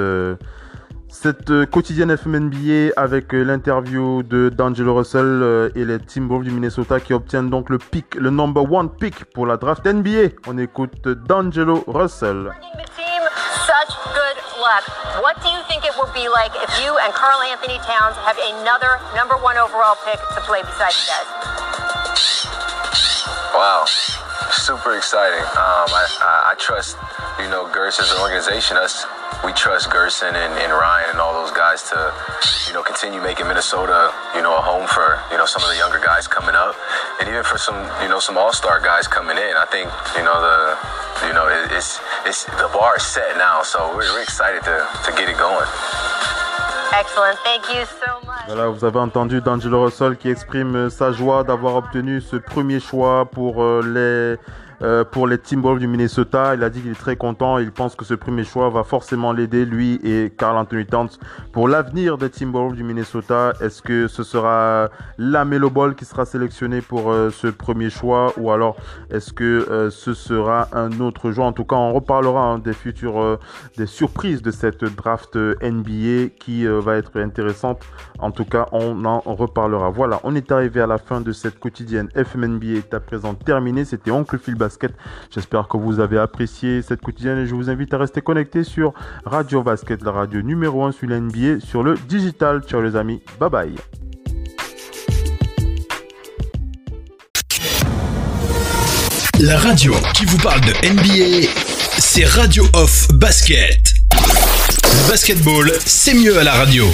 cette 1.15 1.49
euh, 1.49 1.65
quotidienne 1.65 2.15
FMNBA 2.15 2.91
avec 2.97 3.33
euh, 3.33 3.43
l'interview 3.43 4.21
de 4.21 4.49
D'Angelo 4.49 4.95
Russell 4.95 5.23
euh, 5.23 5.69
et 5.73 5.85
les 5.85 5.97
Timberwolves 5.99 6.43
du 6.43 6.51
Minnesota 6.51 6.99
qui 6.99 7.13
obtiennent 7.13 7.49
donc 7.49 7.69
le 7.69 7.77
pick, 7.77 8.15
le 8.15 8.29
number 8.29 8.69
one 8.69 8.89
pick 8.89 9.23
pour 9.33 9.45
la 9.45 9.55
draft 9.55 9.85
NBA. 9.85 10.35
On 10.47 10.57
écoute 10.57 11.07
D'Angelo 11.07 11.83
Russell. 11.87 12.51
What 15.21 15.41
do 15.41 15.49
you 15.49 15.61
think 15.69 15.85
it 15.85 15.93
will 15.95 16.11
be 16.13 16.27
like 16.27 16.51
if 16.61 16.83
you 16.83 16.91
and 16.91 17.13
Carl 17.13 17.39
Anthony 17.49 17.77
Towns 17.77 18.15
have 18.25 18.37
another 18.37 18.99
number 19.15 19.35
one 19.41 19.57
overall 19.57 19.95
pick 20.05 20.19
to 20.35 20.41
play 20.41 20.61
beside 20.61 20.91
you 20.91 21.05
guys? 21.07 21.84
Wow, 23.53 23.85
super 24.51 24.97
exciting. 24.97 25.39
Um, 25.39 25.89
I, 25.89 26.05
I, 26.21 26.51
I 26.51 26.55
trust, 26.59 26.97
you 27.39 27.49
know, 27.49 27.65
Gertz 27.71 27.99
as 27.99 28.11
an 28.11 28.19
organization. 28.19 28.77
Us 28.77 29.05
we 29.43 29.53
trust 29.53 29.91
Gerson 29.91 30.33
and, 30.33 30.53
and, 30.57 30.71
Ryan 30.71 31.11
and 31.11 31.19
all 31.19 31.33
those 31.33 31.51
guys 31.51 31.83
to, 31.93 32.13
you 32.67 32.73
know, 32.73 32.81
continue 32.81 33.21
making 33.21 33.47
Minnesota, 33.47 34.13
you 34.33 34.41
know, 34.41 34.57
a 34.57 34.61
home 34.61 34.87
for, 34.87 35.21
you 35.29 35.37
know, 35.37 35.45
some 35.45 35.61
of 35.61 35.69
the 35.69 35.77
younger 35.77 35.99
guys 35.99 36.27
coming 36.27 36.55
up, 36.55 36.75
and 37.19 37.29
even 37.29 37.43
for 37.43 37.57
some, 37.57 37.77
you 38.01 38.09
know, 38.09 38.19
some 38.19 38.37
All-Star 38.37 38.79
guys 38.79 39.07
coming 39.07 39.37
in. 39.37 39.53
I 39.57 39.65
think, 39.69 39.91
you 40.17 40.23
know, 40.23 40.37
the, 40.39 41.27
you 41.27 41.33
know, 41.33 41.45
it's 41.71 41.99
it's 42.25 42.45
the 42.57 42.69
bar 42.73 42.97
is 42.97 43.05
set 43.05 43.37
now, 43.37 43.61
so 43.61 43.95
we're, 43.95 44.09
we're 44.13 44.23
excited 44.23 44.63
to 44.63 44.87
to 45.05 45.11
get 45.13 45.29
it 45.29 45.37
going. 45.37 45.67
Excellent. 46.99 47.35
Thank 47.43 47.67
you 47.75 47.85
so 47.85 48.25
much. 48.25 48.45
Voilà, 48.47 48.67
vous 48.69 48.85
avez 48.85 48.99
entendu 48.99 49.41
D'Angelo 49.41 49.83
Russell 49.83 50.15
qui 50.15 50.29
exprime 50.29 50.89
sa 50.89 51.11
joie 51.11 51.43
d'avoir 51.43 51.75
obtenu 51.75 52.21
ce 52.21 52.37
premier 52.37 52.79
choix 52.79 53.25
pour 53.25 53.63
euh, 54.81 55.03
pour 55.03 55.27
les 55.27 55.37
Timberwolves 55.37 55.79
du 55.79 55.87
Minnesota. 55.87 56.55
Il 56.55 56.63
a 56.63 56.69
dit 56.69 56.81
qu'il 56.81 56.91
est 56.91 56.99
très 56.99 57.15
content. 57.15 57.57
Il 57.59 57.71
pense 57.71 57.95
que 57.95 58.05
ce 58.05 58.13
premier 58.13 58.43
choix 58.43 58.69
va 58.69 58.83
forcément 58.83 59.31
l'aider, 59.31 59.65
lui 59.65 59.99
et 60.03 60.31
Carl 60.35 60.57
Anthony 60.57 60.85
Towns, 60.85 61.09
pour 61.51 61.67
l'avenir 61.67 62.17
des 62.17 62.29
Timberwolves 62.29 62.75
du 62.75 62.83
Minnesota. 62.83 63.53
Est-ce 63.61 63.81
que 63.81 64.07
ce 64.07 64.23
sera 64.23 64.89
la 65.17 65.45
Melo 65.45 65.69
Ball 65.69 65.95
qui 65.95 66.05
sera 66.05 66.25
sélectionné 66.25 66.81
pour 66.81 67.13
ce 67.31 67.47
premier 67.47 67.89
choix 67.89 68.33
ou 68.37 68.51
alors 68.51 68.75
est-ce 69.09 69.33
que 69.33 69.89
ce 69.91 70.13
sera 70.13 70.67
un 70.73 70.99
autre 70.99 71.31
joueur? 71.31 71.47
En 71.47 71.53
tout 71.53 71.65
cas, 71.65 71.75
on 71.75 71.93
reparlera 71.93 72.43
hein, 72.43 72.59
des 72.59 72.73
futures, 72.73 73.39
des 73.77 73.85
surprises 73.85 74.41
de 74.41 74.51
cette 74.51 74.83
draft 74.83 75.35
NBA 75.35 76.29
qui 76.39 76.65
va 76.65 76.95
être 76.95 77.19
intéressante. 77.19 77.83
En 78.19 78.31
tout 78.31 78.45
cas, 78.45 78.67
on 78.71 79.05
en 79.05 79.19
reparlera. 79.19 79.89
Voilà, 79.89 80.19
on 80.23 80.35
est 80.35 80.51
arrivé 80.51 80.81
à 80.81 80.87
la 80.87 80.97
fin 80.97 81.21
de 81.21 81.31
cette 81.31 81.59
quotidienne 81.59 82.09
FMNBA 82.15 82.77
est 82.77 82.93
à 82.93 82.99
présent 82.99 83.33
terminée. 83.33 83.85
C'était 83.85 84.11
Oncle 84.11 84.37
Phil 84.37 84.55
J'espère 85.33 85.67
que 85.67 85.77
vous 85.77 85.99
avez 85.99 86.17
apprécié 86.17 86.81
cette 86.81 87.01
quotidienne 87.01 87.39
et 87.39 87.45
je 87.45 87.55
vous 87.55 87.69
invite 87.69 87.93
à 87.93 87.97
rester 87.97 88.21
connecté 88.21 88.63
sur 88.63 88.93
Radio 89.25 89.63
Basket, 89.63 90.01
la 90.03 90.11
radio 90.11 90.41
numéro 90.41 90.83
1 90.85 90.91
sur 90.91 91.07
l'NBA, 91.07 91.59
sur 91.59 91.83
le 91.83 91.95
digital. 92.07 92.61
Ciao 92.63 92.81
les 92.81 92.95
amis, 92.95 93.21
bye 93.39 93.49
bye. 93.49 93.75
La 99.39 99.57
radio 99.57 99.93
qui 100.13 100.25
vous 100.25 100.37
parle 100.37 100.61
de 100.61 100.71
NBA, 100.87 101.47
c'est 101.97 102.25
Radio 102.25 102.63
Off 102.73 103.07
Basket. 103.13 103.93
Basketball, 105.09 105.71
c'est 105.85 106.13
mieux 106.13 106.39
à 106.39 106.43
la 106.43 106.53
radio. 106.53 106.85